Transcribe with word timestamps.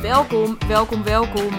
welkom, 0.00 0.56
welkom, 0.68 1.02
welkom. 1.02 1.52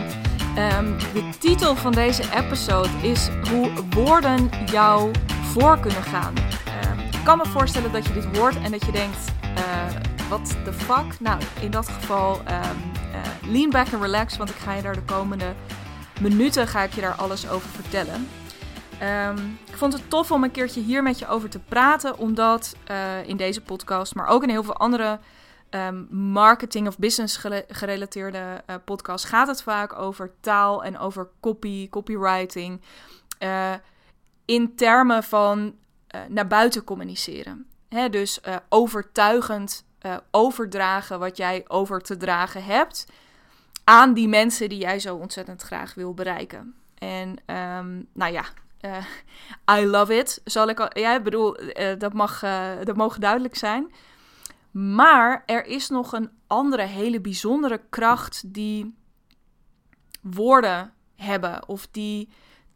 Ehm, 0.55 0.97
de 1.13 1.29
titel 1.39 1.75
van 1.75 1.91
deze 1.91 2.23
episode 2.33 2.89
is 3.01 3.29
hoe 3.49 3.71
woorden 3.89 4.49
jou 4.65 5.11
voor 5.41 5.79
kunnen 5.79 6.03
gaan. 6.03 6.33
Ehm, 6.65 6.99
ik 6.99 7.23
kan 7.23 7.37
me 7.37 7.45
voorstellen 7.45 7.91
dat 7.91 8.07
je 8.07 8.13
dit 8.13 8.37
hoort 8.37 8.61
en 8.61 8.71
dat 8.71 8.85
je 8.85 8.91
denkt, 8.91 9.31
uh, 9.43 10.29
wat 10.29 10.55
the 10.63 10.73
fuck? 10.73 11.19
Nou, 11.19 11.41
in 11.61 11.71
dat 11.71 11.89
geval 11.89 12.35
um, 12.35 12.43
uh, 12.45 13.51
lean 13.51 13.69
back 13.69 13.93
and 13.93 14.01
relax, 14.01 14.37
want 14.37 14.49
ik 14.49 14.55
ga 14.55 14.73
je 14.73 14.81
daar 14.81 14.95
de 14.95 15.03
komende 15.03 15.53
minuten 16.21 16.67
ga 16.67 16.81
ik 16.81 16.93
je 16.93 17.01
daar 17.01 17.15
alles 17.15 17.49
over 17.49 17.69
vertellen. 17.69 18.27
ik 19.67 19.77
vond 19.77 19.93
het 19.93 20.09
tof 20.09 20.31
om 20.31 20.43
een 20.43 20.51
keertje 20.51 20.81
hier 20.81 21.03
met 21.03 21.19
je 21.19 21.27
over 21.27 21.49
te 21.49 21.59
praten, 21.59 22.17
omdat 22.17 22.75
uh, 22.91 23.27
in 23.29 23.37
deze 23.37 23.61
podcast, 23.61 24.15
maar 24.15 24.27
ook 24.27 24.43
in 24.43 24.49
heel 24.49 24.63
veel 24.63 24.77
andere 24.77 25.19
um, 25.71 26.07
marketing 26.31 26.87
of 26.87 26.97
business 26.97 27.39
gerelateerde 27.67 28.63
uh, 28.69 28.75
podcasts 28.85 29.27
gaat 29.27 29.47
het 29.47 29.63
vaak 29.63 29.93
over 29.93 30.33
taal 30.39 30.83
en 30.83 30.97
over 30.97 31.29
copy, 31.39 31.89
copywriting. 31.89 32.81
Uh, 33.39 33.73
in 34.45 34.75
termen 34.75 35.23
van 35.23 35.75
uh, 36.15 36.21
naar 36.27 36.47
buiten 36.47 36.83
communiceren. 36.83 37.65
Hè, 37.89 38.09
dus 38.09 38.39
overtuigend 38.69 39.85
overdragen 40.31 41.19
wat 41.19 41.37
jij 41.37 41.63
over 41.67 42.01
te 42.01 42.17
dragen 42.17 42.63
hebt 42.63 43.05
aan 43.83 44.13
die 44.13 44.27
mensen 44.27 44.69
die 44.69 44.79
jij 44.79 44.99
zo 44.99 45.15
ontzettend 45.15 45.61
graag 45.61 45.93
wil 45.93 46.13
bereiken. 46.13 46.75
En 46.97 47.29
um, 47.29 48.07
nou 48.13 48.31
ja, 48.31 48.45
I 49.79 49.85
love 49.85 50.15
it. 50.17 50.41
Zal 50.43 50.69
ik 50.69 50.79
al, 50.79 50.99
ja, 50.99 51.19
bedoel, 51.19 51.57
dat, 51.97 52.13
mag, 52.13 52.39
dat 52.83 52.95
mogen 52.95 53.21
duidelijk 53.21 53.55
zijn. 53.55 53.91
Maar 54.71 55.43
er 55.45 55.65
is 55.65 55.89
nog 55.89 56.13
een 56.13 56.29
andere 56.47 56.83
hele 56.85 57.21
bijzondere 57.21 57.81
kracht 57.89 58.53
die 58.53 58.95
woorden 60.21 60.93
hebben 61.15 61.67
of 61.67 61.87
die 61.91 62.29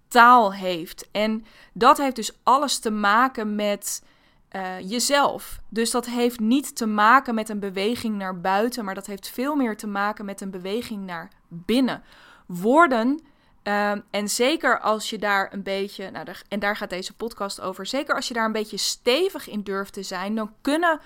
taal 0.08 0.54
heeft. 0.54 1.08
En 1.12 1.46
dat 1.74 1.98
heeft 1.98 2.16
dus 2.16 2.40
alles 2.44 2.80
te 2.80 2.92
maken 2.92 3.56
met 3.56 4.04
uh, 4.52 4.80
jezelf. 4.80 5.60
Dus 5.70 5.92
dat 5.92 6.06
heeft 6.06 6.40
niet 6.40 6.76
te 6.76 6.86
maken 6.86 7.36
met 7.36 7.50
een 7.50 7.60
beweging 7.60 8.16
naar 8.16 8.42
buiten, 8.42 8.86
maar 8.86 8.96
dat 8.96 9.06
heeft 9.06 9.30
veel 9.30 9.56
meer 9.56 9.78
te 9.78 9.88
maken 9.88 10.26
met 10.26 10.42
een 10.42 10.52
beweging 10.52 11.06
naar 11.06 11.32
binnen. 11.48 12.04
Woorden. 12.46 13.20
Uh, 13.64 13.92
en 14.10 14.30
zeker 14.30 14.80
als 14.80 15.10
je 15.10 15.18
daar 15.18 15.54
een 15.54 15.64
beetje, 15.64 16.12
nou, 16.12 16.28
en 16.48 16.60
daar 16.60 16.76
gaat 16.76 16.90
deze 16.90 17.16
podcast 17.16 17.62
over, 17.62 17.86
zeker 17.86 18.16
als 18.16 18.28
je 18.28 18.34
daar 18.34 18.46
een 18.46 18.52
beetje 18.52 18.78
stevig 18.78 19.50
in 19.50 19.64
durft 19.64 19.94
te 19.94 20.04
zijn, 20.04 20.36
dan 20.36 20.54
kunnen 20.62 21.00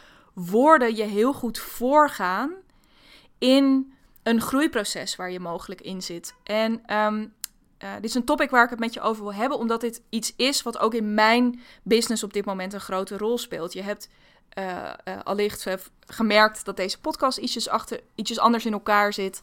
woorden 0.45 0.95
je 0.95 1.03
heel 1.03 1.33
goed 1.33 1.57
voorgaan 1.57 2.51
in 3.37 3.93
een 4.23 4.41
groeiproces 4.41 5.15
waar 5.15 5.31
je 5.31 5.39
mogelijk 5.39 5.81
in 5.81 6.01
zit. 6.01 6.33
En 6.43 6.95
um, 6.95 7.33
uh, 7.83 7.93
dit 7.93 8.03
is 8.03 8.13
een 8.13 8.25
topic 8.25 8.49
waar 8.49 8.63
ik 8.63 8.69
het 8.69 8.79
met 8.79 8.93
je 8.93 9.01
over 9.01 9.23
wil 9.23 9.33
hebben, 9.33 9.57
omdat 9.57 9.81
dit 9.81 10.01
iets 10.09 10.33
is 10.35 10.61
wat 10.61 10.77
ook 10.77 10.93
in 10.93 11.13
mijn 11.13 11.61
business 11.83 12.23
op 12.23 12.33
dit 12.33 12.45
moment 12.45 12.73
een 12.73 12.79
grote 12.79 13.17
rol 13.17 13.37
speelt. 13.37 13.73
Je 13.73 13.81
hebt 13.81 14.09
uh, 14.57 14.93
uh, 15.05 15.19
allicht 15.23 15.65
gemerkt 16.05 16.65
dat 16.65 16.77
deze 16.77 16.99
podcast 16.99 17.37
ietsjes, 17.37 17.69
achter, 17.69 17.99
ietsjes 18.15 18.39
anders 18.39 18.65
in 18.65 18.73
elkaar 18.73 19.13
zit. 19.13 19.39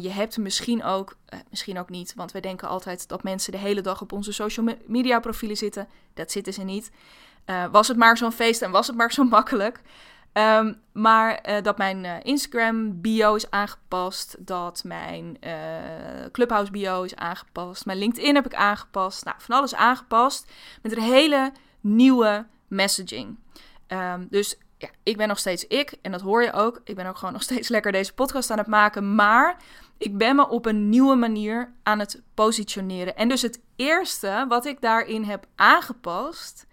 je 0.00 0.08
hebt 0.08 0.36
misschien 0.36 0.84
ook, 0.84 1.16
misschien 1.50 1.78
ook 1.78 1.90
niet, 1.90 2.14
want 2.14 2.32
wij 2.32 2.40
denken 2.40 2.68
altijd 2.68 3.08
dat 3.08 3.22
mensen 3.22 3.52
de 3.52 3.58
hele 3.58 3.80
dag 3.80 4.00
op 4.00 4.12
onze 4.12 4.32
social 4.32 4.76
media 4.86 5.20
profielen 5.20 5.56
zitten. 5.56 5.88
Dat 6.14 6.30
zitten 6.30 6.52
ze 6.52 6.62
niet. 6.62 6.90
was 7.70 7.88
het 7.88 7.96
maar 7.96 8.16
zo'n 8.16 8.32
feest 8.32 8.62
en 8.62 8.70
was 8.70 8.86
het 8.86 8.96
maar 8.96 9.12
zo 9.12 9.24
makkelijk. 9.24 9.80
Um, 10.38 10.80
maar 10.92 11.48
uh, 11.48 11.62
dat 11.62 11.78
mijn 11.78 12.04
uh, 12.04 12.14
Instagram 12.22 13.00
bio 13.00 13.34
is 13.34 13.50
aangepast, 13.50 14.36
dat 14.38 14.84
mijn 14.84 15.36
uh, 15.40 15.52
Clubhouse 16.32 16.70
bio 16.70 17.02
is 17.02 17.16
aangepast, 17.16 17.86
mijn 17.86 17.98
LinkedIn 17.98 18.34
heb 18.34 18.46
ik 18.46 18.54
aangepast. 18.54 19.24
Nou, 19.24 19.36
van 19.40 19.56
alles 19.56 19.74
aangepast 19.74 20.50
met 20.82 20.96
een 20.96 21.02
hele 21.02 21.52
nieuwe 21.80 22.46
messaging. 22.68 23.38
Um, 23.88 24.26
dus 24.30 24.58
ja, 24.78 24.88
ik 25.02 25.16
ben 25.16 25.28
nog 25.28 25.38
steeds 25.38 25.66
ik 25.66 25.94
en 26.02 26.12
dat 26.12 26.20
hoor 26.20 26.42
je 26.42 26.52
ook. 26.52 26.80
Ik 26.84 26.94
ben 26.94 27.06
ook 27.06 27.16
gewoon 27.16 27.34
nog 27.38 27.42
steeds 27.42 27.68
lekker 27.68 27.92
deze 27.92 28.14
podcast 28.14 28.50
aan 28.50 28.58
het 28.58 28.66
maken, 28.66 29.14
maar 29.14 29.56
ik 29.98 30.18
ben 30.18 30.36
me 30.36 30.48
op 30.48 30.66
een 30.66 30.88
nieuwe 30.88 31.14
manier 31.14 31.72
aan 31.82 31.98
het 31.98 32.22
positioneren. 32.34 33.16
En 33.16 33.28
dus 33.28 33.42
het 33.42 33.60
eerste 33.76 34.44
wat 34.48 34.64
ik 34.64 34.80
daarin 34.80 35.24
heb 35.24 35.46
aangepast 35.54 36.66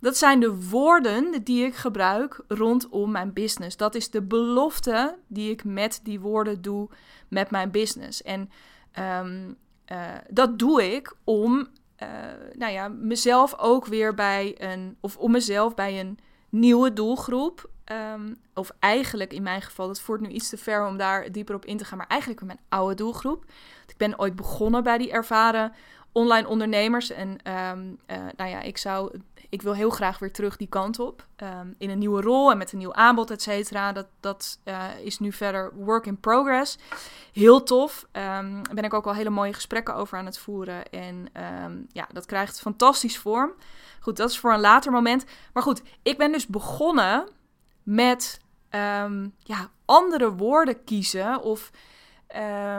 dat 0.00 0.16
zijn 0.16 0.40
de 0.40 0.68
woorden 0.68 1.44
die 1.44 1.64
ik 1.64 1.74
gebruik 1.74 2.40
rondom 2.48 3.10
mijn 3.10 3.32
business. 3.32 3.76
Dat 3.76 3.94
is 3.94 4.10
de 4.10 4.22
belofte 4.22 5.18
die 5.26 5.50
ik 5.50 5.64
met 5.64 6.00
die 6.02 6.20
woorden 6.20 6.62
doe 6.62 6.88
met 7.28 7.50
mijn 7.50 7.70
business. 7.70 8.22
En 8.22 8.50
um, 8.98 9.56
uh, 9.92 10.06
dat 10.30 10.58
doe 10.58 10.94
ik 10.94 11.14
om 11.24 11.68
uh, 12.02 12.08
nou 12.52 12.72
ja, 12.72 12.88
mezelf 12.88 13.58
ook 13.58 13.86
weer 13.86 14.14
bij 14.14 14.54
een, 14.58 14.96
of 15.00 15.16
om 15.16 15.30
mezelf 15.30 15.74
bij 15.74 16.00
een 16.00 16.18
nieuwe 16.48 16.92
doelgroep. 16.92 17.70
Um, 18.14 18.36
of 18.54 18.70
eigenlijk 18.78 19.32
in 19.32 19.42
mijn 19.42 19.62
geval, 19.62 19.86
dat 19.86 20.00
voert 20.00 20.20
nu 20.20 20.28
iets 20.28 20.48
te 20.48 20.56
ver 20.56 20.86
om 20.86 20.96
daar 20.96 21.32
dieper 21.32 21.54
op 21.54 21.64
in 21.64 21.76
te 21.76 21.84
gaan, 21.84 21.98
maar 21.98 22.06
eigenlijk 22.06 22.42
mijn 22.42 22.60
oude 22.68 22.94
doelgroep. 22.94 23.44
Ik 23.86 23.96
ben 23.96 24.18
ooit 24.18 24.36
begonnen 24.36 24.82
bij 24.82 24.98
die 24.98 25.10
ervaren 25.10 25.72
online 26.12 26.48
ondernemers. 26.48 27.10
En 27.10 27.28
um, 27.28 27.98
uh, 28.06 28.16
nou 28.36 28.50
ja, 28.50 28.60
ik 28.60 28.78
zou 28.78 29.20
ik 29.50 29.62
wil 29.62 29.74
heel 29.74 29.90
graag 29.90 30.18
weer 30.18 30.32
terug 30.32 30.56
die 30.56 30.68
kant 30.68 30.98
op. 30.98 31.26
Um, 31.36 31.74
in 31.78 31.90
een 31.90 31.98
nieuwe 31.98 32.20
rol 32.20 32.50
en 32.50 32.58
met 32.58 32.72
een 32.72 32.78
nieuw 32.78 32.94
aanbod, 32.94 33.30
et 33.30 33.42
cetera. 33.42 33.92
Dat, 33.92 34.06
dat 34.20 34.58
uh, 34.64 34.84
is 35.04 35.18
nu 35.18 35.32
verder 35.32 35.72
work 35.74 36.06
in 36.06 36.20
progress. 36.20 36.78
Heel 37.32 37.62
tof. 37.62 38.06
Um, 38.12 38.62
ben 38.74 38.84
ik 38.84 38.94
ook 38.94 39.06
al 39.06 39.14
hele 39.14 39.30
mooie 39.30 39.52
gesprekken 39.52 39.94
over 39.94 40.18
aan 40.18 40.26
het 40.26 40.38
voeren. 40.38 40.90
En 40.90 41.28
um, 41.64 41.86
ja, 41.92 42.08
dat 42.12 42.26
krijgt 42.26 42.60
fantastisch 42.60 43.18
vorm. 43.18 43.52
Goed, 44.00 44.16
dat 44.16 44.30
is 44.30 44.38
voor 44.38 44.52
een 44.52 44.60
later 44.60 44.92
moment. 44.92 45.24
Maar 45.52 45.62
goed, 45.62 45.82
ik 46.02 46.18
ben 46.18 46.32
dus 46.32 46.46
begonnen 46.46 47.28
met 47.82 48.40
ja, 49.38 49.70
andere 49.84 50.32
woorden 50.32 50.84
kiezen. 50.84 51.42
Of 51.42 51.70
uh, 52.36 52.78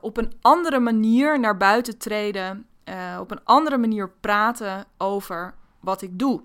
op 0.00 0.16
een 0.16 0.32
andere 0.40 0.78
manier 0.78 1.40
naar 1.40 1.56
buiten 1.56 1.98
treden. 1.98 2.66
Uh, 2.84 3.16
op 3.20 3.30
een 3.30 3.44
andere 3.44 3.78
manier 3.78 4.10
praten 4.10 4.84
over 4.98 5.54
wat 5.80 6.02
ik 6.02 6.18
doe. 6.18 6.42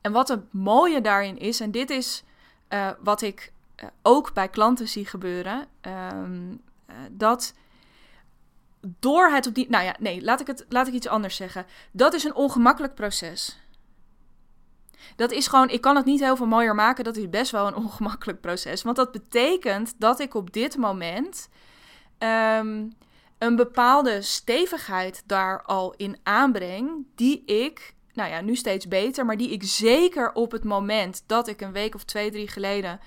En 0.00 0.12
wat 0.12 0.28
het 0.28 0.52
mooie 0.52 1.00
daarin 1.00 1.38
is, 1.38 1.60
en 1.60 1.70
dit 1.70 1.90
is 1.90 2.24
uh, 2.68 2.90
wat 3.00 3.22
ik 3.22 3.52
uh, 3.76 3.88
ook 4.02 4.32
bij 4.32 4.48
klanten 4.48 4.88
zie 4.88 5.06
gebeuren, 5.06 5.66
um, 6.12 6.60
uh, 6.90 6.96
dat 7.10 7.54
door 8.80 9.28
het 9.28 9.46
op 9.46 9.54
die. 9.54 9.70
Nou 9.70 9.84
ja, 9.84 9.96
nee, 9.98 10.22
laat 10.22 10.40
ik, 10.40 10.46
het, 10.46 10.66
laat 10.68 10.86
ik 10.86 10.94
iets 10.94 11.08
anders 11.08 11.36
zeggen. 11.36 11.66
Dat 11.90 12.14
is 12.14 12.24
een 12.24 12.34
ongemakkelijk 12.34 12.94
proces. 12.94 13.58
Dat 15.16 15.30
is 15.30 15.46
gewoon, 15.46 15.68
ik 15.68 15.80
kan 15.80 15.96
het 15.96 16.04
niet 16.04 16.20
heel 16.20 16.36
veel 16.36 16.46
mooier 16.46 16.74
maken. 16.74 17.04
Dat 17.04 17.16
is 17.16 17.30
best 17.30 17.50
wel 17.50 17.66
een 17.66 17.76
ongemakkelijk 17.84 18.40
proces. 18.40 18.82
Want 18.82 18.96
dat 18.96 19.12
betekent 19.12 19.94
dat 19.98 20.20
ik 20.20 20.34
op 20.34 20.52
dit 20.52 20.76
moment 20.76 21.48
um, 22.18 22.92
een 23.40 23.56
bepaalde 23.56 24.22
stevigheid 24.22 25.22
daar 25.26 25.62
al 25.62 25.94
in 25.96 26.18
aanbreng, 26.22 27.06
die 27.14 27.44
ik, 27.44 27.94
nou 28.12 28.30
ja, 28.30 28.40
nu 28.40 28.56
steeds 28.56 28.88
beter, 28.88 29.26
maar 29.26 29.36
die 29.36 29.50
ik 29.50 29.62
zeker 29.62 30.32
op 30.32 30.52
het 30.52 30.64
moment 30.64 31.22
dat 31.26 31.48
ik 31.48 31.60
een 31.60 31.72
week 31.72 31.94
of 31.94 32.04
twee, 32.04 32.30
drie 32.30 32.48
geleden, 32.48 33.00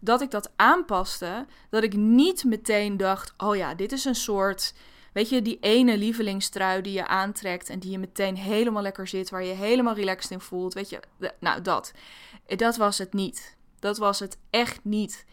dat 0.00 0.20
ik 0.20 0.30
dat 0.30 0.52
aanpaste, 0.56 1.46
dat 1.70 1.82
ik 1.82 1.96
niet 1.96 2.44
meteen 2.44 2.96
dacht, 2.96 3.34
oh 3.36 3.56
ja, 3.56 3.74
dit 3.74 3.92
is 3.92 4.04
een 4.04 4.14
soort, 4.14 4.74
weet 5.12 5.28
je, 5.28 5.42
die 5.42 5.58
ene 5.60 5.96
lievelingstrui 5.96 6.82
die 6.82 6.92
je 6.92 7.06
aantrekt 7.06 7.68
en 7.68 7.78
die 7.78 7.90
je 7.90 7.98
meteen 7.98 8.36
helemaal 8.36 8.82
lekker 8.82 9.08
zit, 9.08 9.30
waar 9.30 9.44
je 9.44 9.54
helemaal 9.54 9.94
relaxed 9.94 10.30
in 10.30 10.40
voelt, 10.40 10.74
weet 10.74 10.88
je, 10.88 11.00
nou 11.40 11.62
dat, 11.62 11.92
dat 12.46 12.76
was 12.76 12.98
het 12.98 13.12
niet. 13.12 13.56
Dat 13.78 13.98
was 13.98 14.18
het 14.18 14.38
echt 14.50 14.80
niet. 14.82 15.24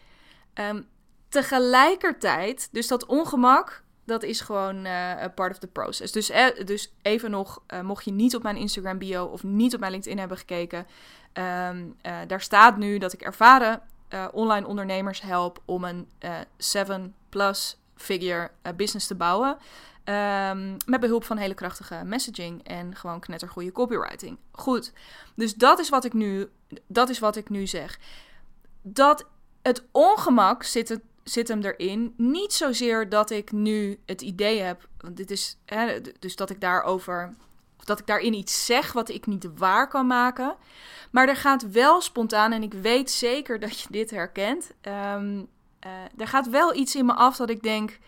Um, 0.54 0.88
tegelijkertijd, 1.28 2.68
dus 2.72 2.86
dat 2.86 3.06
ongemak, 3.06 3.82
dat 4.08 4.22
is 4.22 4.40
gewoon 4.40 4.86
uh, 4.86 5.24
part 5.34 5.50
of 5.50 5.58
the 5.58 5.66
process. 5.66 6.12
Dus, 6.12 6.30
eh, 6.30 6.64
dus 6.64 6.92
even 7.02 7.30
nog, 7.30 7.62
uh, 7.74 7.80
mocht 7.80 8.04
je 8.04 8.12
niet 8.12 8.36
op 8.36 8.42
mijn 8.42 8.56
Instagram 8.56 8.98
bio 8.98 9.24
of 9.24 9.42
niet 9.42 9.74
op 9.74 9.80
mijn 9.80 9.92
LinkedIn 9.92 10.18
hebben 10.18 10.38
gekeken, 10.38 10.86
um, 11.32 11.96
daar 12.26 12.40
staat 12.40 12.76
nu 12.76 12.98
dat 12.98 13.12
ik 13.12 13.20
ervaren 13.20 13.80
online 14.32 14.66
ondernemers 14.66 15.20
help 15.20 15.62
om 15.64 15.84
een 15.84 16.08
7-plus 16.56 17.78
figure 17.94 18.50
business 18.76 19.06
te 19.06 19.14
bouwen. 19.14 19.56
Um, 20.04 20.76
met 20.86 21.00
behulp 21.00 21.24
van 21.24 21.36
hele 21.36 21.54
krachtige 21.54 22.00
messaging 22.04 22.64
en 22.64 22.96
gewoon 22.96 23.20
knettergoeie 23.20 23.72
copywriting. 23.72 24.38
Goed, 24.50 24.92
dus 25.34 25.54
dat 25.54 25.78
is 25.78 25.88
wat 25.88 26.04
ik 26.04 26.12
nu, 26.12 26.48
dat 26.86 27.08
is 27.08 27.18
wat 27.18 27.36
ik 27.36 27.48
nu 27.48 27.66
zeg. 27.66 27.98
Dat 28.82 29.26
het 29.62 29.84
ongemak 29.90 30.62
zit 30.62 30.88
het 30.88 31.00
zit 31.28 31.48
hem 31.48 31.62
erin. 31.62 32.14
Niet 32.16 32.52
zozeer 32.52 33.08
dat 33.08 33.30
ik 33.30 33.52
nu 33.52 33.98
het 34.06 34.22
idee 34.22 34.60
heb, 34.60 34.88
want 34.98 35.16
dit 35.16 35.30
is, 35.30 35.56
hè, 35.64 36.00
dus 36.18 36.36
dat 36.36 36.50
ik 36.50 36.60
daarover, 36.60 37.34
of 37.78 37.84
dat 37.84 37.98
ik 37.98 38.06
daarin 38.06 38.34
iets 38.34 38.66
zeg 38.66 38.92
wat 38.92 39.08
ik 39.08 39.26
niet 39.26 39.48
waar 39.56 39.88
kan 39.88 40.06
maken. 40.06 40.56
Maar 41.10 41.28
er 41.28 41.36
gaat 41.36 41.70
wel 41.70 42.00
spontaan, 42.00 42.52
en 42.52 42.62
ik 42.62 42.72
weet 42.72 43.10
zeker 43.10 43.58
dat 43.58 43.80
je 43.80 43.88
dit 43.90 44.10
herkent. 44.10 44.70
Um, 44.82 45.48
uh, 45.86 45.90
er 46.16 46.26
gaat 46.26 46.48
wel 46.48 46.74
iets 46.74 46.96
in 46.96 47.06
me 47.06 47.12
af 47.12 47.36
dat 47.36 47.50
ik 47.50 47.62
denk: 47.62 47.98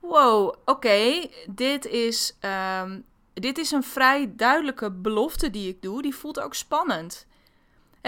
wow, 0.00 0.54
oké, 0.64 1.28
dit 1.50 1.86
is. 1.86 2.36
Um, 2.82 3.04
dit 3.40 3.58
is 3.58 3.70
een 3.70 3.82
vrij 3.82 4.32
duidelijke 4.36 4.90
belofte 4.90 5.50
die 5.50 5.68
ik 5.68 5.82
doe. 5.82 6.02
Die 6.02 6.14
voelt 6.14 6.40
ook 6.40 6.54
spannend. 6.54 7.26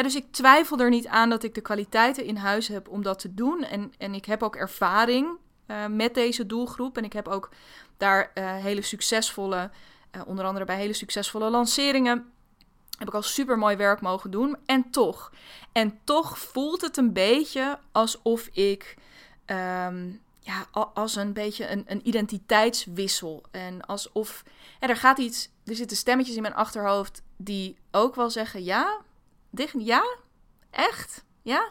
Dus 0.03 0.15
ik 0.15 0.33
twijfel 0.33 0.79
er 0.79 0.91
niet 0.91 1.07
aan 1.07 1.31
dat 1.31 1.43
ik 1.43 1.55
de 1.55 1.61
kwaliteiten 1.61 2.25
in 2.25 2.37
huis 2.37 2.69
heb 2.69 2.89
om 2.89 3.03
dat 3.03 3.19
te 3.19 3.35
doen. 3.35 3.65
En, 3.65 3.93
en 3.99 4.15
ik 4.15 4.25
heb 4.25 4.43
ook 4.43 4.57
ervaring 4.57 5.29
uh, 5.67 5.87
met 5.87 6.15
deze 6.15 6.47
doelgroep. 6.47 6.97
En 6.97 7.05
ik 7.05 7.13
heb 7.13 7.29
ook 7.29 7.51
daar 7.97 8.31
uh, 8.35 8.57
hele 8.57 8.83
succesvolle, 8.83 9.71
uh, 10.17 10.23
onder 10.27 10.45
andere 10.45 10.65
bij 10.65 10.77
hele 10.77 10.93
succesvolle 10.93 11.51
lanceringen, 11.51 12.33
heb 12.99 13.09
ik 13.09 13.15
al 13.15 13.23
super 13.23 13.59
mooi 13.59 13.77
werk 13.77 14.01
mogen 14.01 14.31
doen. 14.31 14.57
En 14.67 14.91
toch, 14.91 15.33
en 15.73 15.99
toch 16.05 16.39
voelt 16.39 16.81
het 16.81 16.97
een 16.97 17.13
beetje 17.13 17.79
alsof 17.93 18.49
ik 18.53 18.97
um, 19.47 20.21
ja, 20.41 20.67
als 20.95 21.17
een 21.17 21.33
beetje 21.33 21.69
een, 21.69 21.85
een 21.87 22.09
identiteitswissel. 22.09 23.43
En 23.51 23.87
alsof 23.87 24.45
er 24.81 24.97
gaat 24.97 25.19
iets, 25.19 25.51
er 25.65 25.75
zitten 25.75 25.97
stemmetjes 25.97 26.37
in 26.37 26.43
mijn 26.43 26.55
achterhoofd 26.55 27.23
die 27.37 27.77
ook 27.91 28.15
wel 28.15 28.31
zeggen: 28.31 28.65
ja, 28.65 29.01
dicht, 29.51 29.75
ja, 29.79 30.17
echt, 30.71 31.25
ja. 31.43 31.69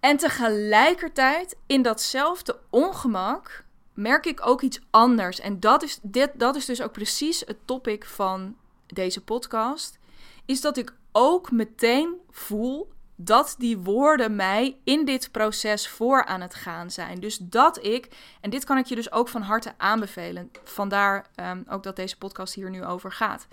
En 0.00 0.16
tegelijkertijd 0.16 1.56
in 1.66 1.82
datzelfde 1.82 2.60
ongemak 2.70 3.64
merk 3.94 4.26
ik 4.26 4.46
ook 4.46 4.60
iets 4.62 4.80
anders. 4.90 5.40
En 5.40 5.60
dat 5.60 5.82
is, 5.82 5.98
dit, 6.02 6.30
dat 6.34 6.56
is 6.56 6.64
dus 6.64 6.82
ook 6.82 6.92
precies 6.92 7.40
het 7.40 7.58
topic 7.64 8.04
van 8.04 8.56
deze 8.86 9.24
podcast. 9.24 9.98
Is 10.46 10.60
dat 10.60 10.76
ik 10.76 10.94
ook 11.12 11.50
meteen 11.50 12.20
voel 12.30 12.92
dat 13.16 13.54
die 13.58 13.78
woorden 13.78 14.36
mij 14.36 14.76
in 14.84 15.04
dit 15.04 15.30
proces 15.30 15.88
voor 15.88 16.24
aan 16.24 16.40
het 16.40 16.54
gaan 16.54 16.90
zijn. 16.90 17.20
Dus 17.20 17.36
dat 17.38 17.84
ik, 17.84 18.08
en 18.40 18.50
dit 18.50 18.64
kan 18.64 18.78
ik 18.78 18.86
je 18.86 18.94
dus 18.94 19.12
ook 19.12 19.28
van 19.28 19.42
harte 19.42 19.74
aanbevelen, 19.76 20.50
vandaar 20.64 21.26
um, 21.36 21.64
ook 21.68 21.82
dat 21.82 21.96
deze 21.96 22.18
podcast 22.18 22.54
hier 22.54 22.70
nu 22.70 22.84
over 22.84 23.12
gaat. 23.12 23.46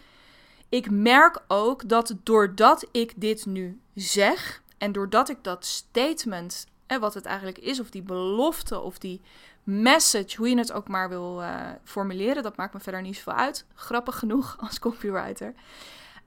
Ik 0.70 0.92
merk 0.92 1.42
ook 1.48 1.90
dat 1.90 2.16
doordat 2.24 2.88
ik 2.92 3.14
dit 3.16 3.46
nu 3.46 3.80
zeg 3.96 4.62
en 4.78 4.92
doordat 4.92 5.30
ik 5.30 5.44
dat 5.44 5.66
statement, 5.66 6.66
en 6.88 7.00
wat 7.00 7.14
het 7.14 7.26
eigenlijk 7.26 7.58
is, 7.58 7.80
of 7.80 7.90
die 7.90 8.02
belofte 8.02 8.80
of 8.80 8.98
die 8.98 9.22
message, 9.64 10.38
hoe 10.38 10.50
je 10.50 10.58
het 10.58 10.72
ook 10.72 10.88
maar 10.88 11.10
wil 11.10 11.42
uh, 11.42 11.62
formuleren, 11.84 12.44
dat 12.44 12.58
maakt 12.58 12.74
me 12.74 12.80
verder 12.80 13.02
niet 13.02 13.16
zoveel 13.16 13.34
uit. 13.34 13.66
Grappig 13.74 14.20
genoeg 14.20 14.58
als 14.68 14.80
copywriter. 14.80 15.54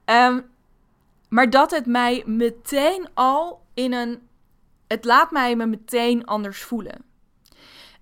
Um, 0.05 0.51
maar 1.29 1.49
dat 1.49 1.71
het 1.71 1.85
mij 1.85 2.23
meteen 2.25 3.07
al 3.13 3.65
in 3.73 3.93
een. 3.93 4.27
Het 4.87 5.05
laat 5.05 5.31
mij 5.31 5.55
me 5.55 5.65
meteen 5.65 6.25
anders 6.25 6.61
voelen. 6.61 7.03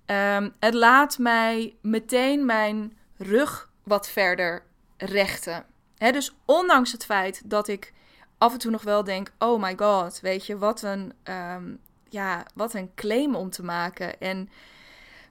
Um, 0.06 0.52
het 0.58 0.74
laat 0.74 1.18
mij 1.18 1.76
meteen 1.80 2.46
mijn 2.46 2.96
rug 3.16 3.70
wat 3.82 4.08
verder 4.08 4.64
rechten. 4.96 5.66
Dus 6.10 6.34
ondanks 6.44 6.92
het 6.92 7.04
feit 7.04 7.42
dat 7.44 7.68
ik 7.68 7.92
af 8.38 8.52
en 8.52 8.58
toe 8.58 8.70
nog 8.70 8.82
wel 8.82 9.04
denk: 9.04 9.32
oh 9.38 9.62
my 9.62 9.76
god, 9.76 10.20
weet 10.20 10.46
je, 10.46 10.58
wat 10.58 10.82
een, 10.82 11.12
um, 11.24 11.78
ja, 12.08 12.46
wat 12.54 12.74
een 12.74 12.94
claim 12.94 13.34
om 13.34 13.50
te 13.50 13.64
maken. 13.64 14.20
En 14.20 14.50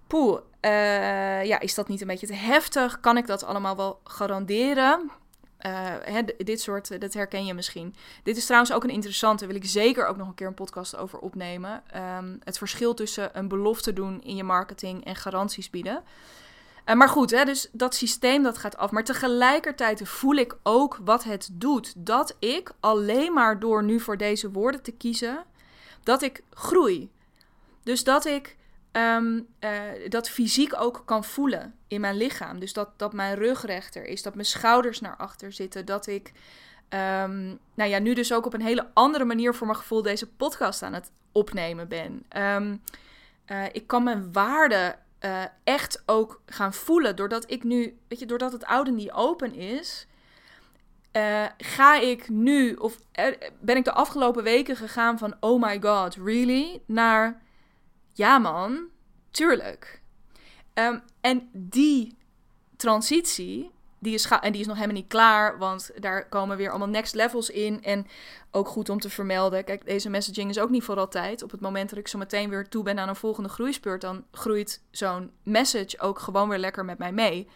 poeh, 0.07 0.39
uh, 0.61 1.43
ja, 1.43 1.59
is 1.59 1.75
dat 1.75 1.87
niet 1.87 2.01
een 2.01 2.07
beetje 2.07 2.27
te 2.27 2.33
heftig? 2.33 2.99
Kan 2.99 3.17
ik 3.17 3.27
dat 3.27 3.43
allemaal 3.43 3.75
wel 3.75 3.99
garanderen? 4.03 5.11
Uh, 5.65 6.17
dit 6.37 6.61
soort, 6.61 7.01
dat 7.01 7.13
herken 7.13 7.45
je 7.45 7.53
misschien. 7.53 7.95
Dit 8.23 8.37
is 8.37 8.45
trouwens 8.45 8.73
ook 8.73 8.83
een 8.83 8.89
interessante, 8.89 9.45
wil 9.45 9.55
ik 9.55 9.65
zeker 9.65 10.05
ook 10.05 10.17
nog 10.17 10.27
een 10.27 10.33
keer 10.33 10.47
een 10.47 10.53
podcast 10.53 10.95
over 10.95 11.19
opnemen. 11.19 11.83
Um, 11.95 12.39
het 12.43 12.57
verschil 12.57 12.93
tussen 12.93 13.37
een 13.37 13.47
belofte 13.47 13.93
doen 13.93 14.21
in 14.21 14.35
je 14.35 14.43
marketing 14.43 15.05
en 15.05 15.15
garanties 15.15 15.69
bieden. 15.69 16.03
Uh, 16.85 16.95
maar 16.95 17.09
goed, 17.09 17.31
hè, 17.31 17.45
dus 17.45 17.69
dat 17.71 17.95
systeem 17.95 18.43
dat 18.43 18.57
gaat 18.57 18.77
af. 18.77 18.91
Maar 18.91 19.03
tegelijkertijd 19.03 20.07
voel 20.07 20.35
ik 20.35 20.55
ook 20.63 20.99
wat 21.03 21.23
het 21.23 21.49
doet. 21.51 21.93
Dat 21.97 22.35
ik 22.39 22.71
alleen 22.79 23.33
maar 23.33 23.59
door 23.59 23.83
nu 23.83 23.99
voor 23.99 24.17
deze 24.17 24.51
woorden 24.51 24.81
te 24.81 24.91
kiezen, 24.91 25.45
dat 26.03 26.21
ik 26.21 26.43
groei. 26.49 27.11
Dus 27.83 28.03
dat 28.03 28.25
ik 28.25 28.57
um, 28.91 29.47
uh, 29.59 29.71
dat 30.09 30.29
fysiek 30.29 30.81
ook 30.81 31.01
kan 31.05 31.23
voelen 31.23 31.75
in 31.87 32.01
mijn 32.01 32.17
lichaam. 32.17 32.59
Dus 32.59 32.73
dat, 32.73 32.89
dat 32.99 33.13
mijn 33.13 33.35
rug 33.35 33.65
rechter 33.65 34.05
is, 34.05 34.21
dat 34.21 34.33
mijn 34.33 34.45
schouders 34.45 34.99
naar 34.99 35.17
achter 35.17 35.51
zitten, 35.51 35.85
dat 35.85 36.07
ik, 36.07 36.31
um, 36.89 37.59
nou 37.73 37.89
ja, 37.89 37.99
nu 37.99 38.13
dus 38.13 38.33
ook 38.33 38.45
op 38.45 38.53
een 38.53 38.61
hele 38.61 38.87
andere 38.93 39.25
manier 39.25 39.55
voor 39.55 39.67
mijn 39.67 39.79
gevoel 39.79 40.01
deze 40.01 40.27
podcast 40.27 40.83
aan 40.83 40.93
het 40.93 41.11
opnemen 41.31 41.87
ben. 41.87 42.25
Um, 42.37 42.81
uh, 43.47 43.63
ik 43.71 43.87
kan 43.87 44.03
mijn 44.03 44.31
waarde 44.33 44.95
uh, 45.21 45.43
echt 45.63 46.03
ook 46.05 46.41
gaan 46.45 46.73
voelen, 46.73 47.15
doordat 47.15 47.51
ik 47.51 47.63
nu, 47.63 47.97
weet 48.07 48.19
je, 48.19 48.25
doordat 48.25 48.51
het 48.51 48.65
oude 48.65 48.91
niet 48.91 49.11
open 49.11 49.53
is. 49.53 50.07
Uh, 51.11 51.45
ga 51.57 51.99
ik 51.99 52.29
nu, 52.29 52.73
of 52.73 52.97
ben 53.59 53.77
ik 53.77 53.83
de 53.83 53.91
afgelopen 53.91 54.43
weken 54.43 54.75
gegaan 54.75 55.17
van 55.17 55.35
oh 55.39 55.61
my 55.61 55.81
god, 55.81 56.15
really? 56.15 56.81
Naar 56.85 57.41
ja 58.13 58.37
man, 58.37 58.87
tuurlijk. 59.31 60.01
Um, 60.73 61.01
en 61.21 61.49
die 61.53 62.17
transitie, 62.75 63.71
die 64.01 64.13
is, 64.13 64.25
en 64.25 64.51
die 64.51 64.61
is 64.61 64.67
nog 64.67 64.75
helemaal 64.75 64.97
niet 64.97 65.07
klaar, 65.07 65.57
want 65.57 65.91
daar 65.99 66.29
komen 66.29 66.57
weer 66.57 66.69
allemaal 66.69 66.87
next 66.87 67.15
levels 67.15 67.49
in. 67.49 67.83
En 67.83 68.07
ook 68.51 68.67
goed 68.67 68.89
om 68.89 68.99
te 68.99 69.09
vermelden, 69.09 69.63
kijk, 69.63 69.85
deze 69.85 70.09
messaging 70.09 70.49
is 70.49 70.59
ook 70.59 70.69
niet 70.69 70.83
voor 70.83 70.97
altijd. 70.97 71.43
Op 71.43 71.51
het 71.51 71.61
moment 71.61 71.89
dat 71.89 71.99
ik 71.99 72.07
zo 72.07 72.17
meteen 72.17 72.49
weer 72.49 72.67
toe 72.67 72.83
ben 72.83 72.99
aan 72.99 73.09
een 73.09 73.15
volgende 73.15 73.49
groeispurt, 73.49 74.01
dan 74.01 74.23
groeit 74.31 74.81
zo'n 74.91 75.31
message 75.43 75.99
ook 75.99 76.19
gewoon 76.19 76.49
weer 76.49 76.57
lekker 76.57 76.85
met 76.85 76.97
mij 76.97 77.11
mee. 77.11 77.47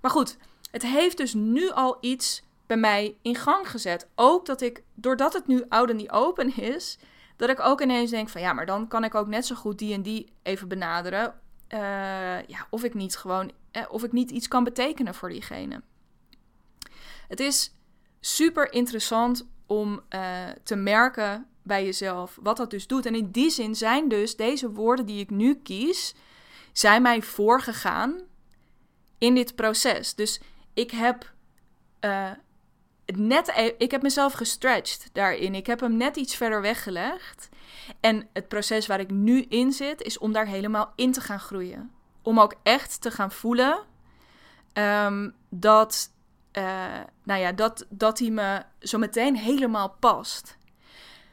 Maar 0.00 0.10
goed, 0.10 0.36
het 0.70 0.82
heeft 0.82 1.16
dus 1.16 1.34
nu 1.34 1.70
al 1.70 1.96
iets 2.00 2.42
bij 2.66 2.76
mij 2.76 3.16
in 3.22 3.34
gang 3.34 3.70
gezet. 3.70 4.08
Ook 4.14 4.46
dat 4.46 4.60
ik, 4.60 4.82
doordat 4.94 5.32
het 5.32 5.46
nu 5.46 5.64
oud 5.68 5.90
en 5.90 5.96
niet 5.96 6.10
open 6.10 6.56
is, 6.56 6.98
dat 7.36 7.48
ik 7.48 7.60
ook 7.60 7.80
ineens 7.80 8.10
denk 8.10 8.28
van 8.28 8.40
ja, 8.40 8.52
maar 8.52 8.66
dan 8.66 8.88
kan 8.88 9.04
ik 9.04 9.14
ook 9.14 9.26
net 9.26 9.46
zo 9.46 9.54
goed 9.54 9.78
die 9.78 9.94
en 9.94 10.02
die 10.02 10.32
even 10.42 10.68
benaderen. 10.68 11.34
Uh, 11.74 11.78
ja, 12.46 12.66
of 12.70 12.84
ik 12.84 12.94
niet 12.94 13.16
gewoon, 13.16 13.52
eh, 13.70 13.82
of 13.88 14.04
ik 14.04 14.12
niet 14.12 14.30
iets 14.30 14.48
kan 14.48 14.64
betekenen 14.64 15.14
voor 15.14 15.28
diegene. 15.28 15.82
Het 17.28 17.40
is 17.40 17.74
super 18.20 18.72
interessant 18.72 19.48
om 19.66 20.00
uh, 20.10 20.48
te 20.62 20.76
merken 20.76 21.46
bij 21.62 21.84
jezelf 21.84 22.38
wat 22.42 22.56
dat 22.56 22.70
dus 22.70 22.86
doet. 22.86 23.06
En 23.06 23.14
in 23.14 23.30
die 23.30 23.50
zin 23.50 23.74
zijn 23.74 24.08
dus 24.08 24.36
deze 24.36 24.70
woorden 24.70 25.06
die 25.06 25.20
ik 25.20 25.30
nu 25.30 25.54
kies, 25.54 26.14
zijn 26.72 27.02
mij 27.02 27.22
voorgegaan 27.22 28.20
in 29.18 29.34
dit 29.34 29.54
proces. 29.54 30.14
Dus 30.14 30.40
ik 30.74 30.90
heb 30.90 31.32
net, 33.16 33.48
e- 33.48 33.74
ik 33.78 33.90
heb 33.90 34.02
mezelf 34.02 34.32
gestretched 34.32 35.10
daarin. 35.12 35.54
Ik 35.54 35.66
heb 35.66 35.80
hem 35.80 35.96
net 35.96 36.16
iets 36.16 36.34
verder 36.36 36.60
weggelegd. 36.60 37.48
En 38.00 38.28
het 38.32 38.48
proces 38.48 38.86
waar 38.86 39.00
ik 39.00 39.10
nu 39.10 39.42
in 39.42 39.72
zit, 39.72 40.02
is 40.02 40.18
om 40.18 40.32
daar 40.32 40.46
helemaal 40.46 40.92
in 40.96 41.12
te 41.12 41.20
gaan 41.20 41.40
groeien. 41.40 41.90
Om 42.22 42.40
ook 42.40 42.54
echt 42.62 43.00
te 43.00 43.10
gaan 43.10 43.32
voelen 43.32 43.78
um, 44.72 45.34
dat, 45.48 46.10
uh, 46.52 46.62
nou 47.22 47.40
ja, 47.40 47.52
dat, 47.52 47.86
dat 47.88 48.18
hij 48.18 48.30
me 48.30 48.62
zo 48.80 48.98
meteen 48.98 49.36
helemaal 49.36 49.96
past. 50.00 50.56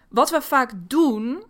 Wat 0.09 0.29
we 0.29 0.41
vaak 0.41 0.71
doen, 0.77 1.43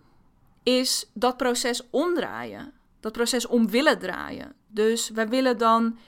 is 0.62 1.10
dat 1.14 1.36
proces 1.36 1.82
omdraaien. 1.90 2.72
Dat 3.00 3.12
proces 3.12 3.46
om 3.46 3.70
willen 3.70 3.98
draaien. 3.98 4.54
Dus 4.66 5.10
we 5.10 5.28
willen 5.28 5.58
dan 5.58 5.98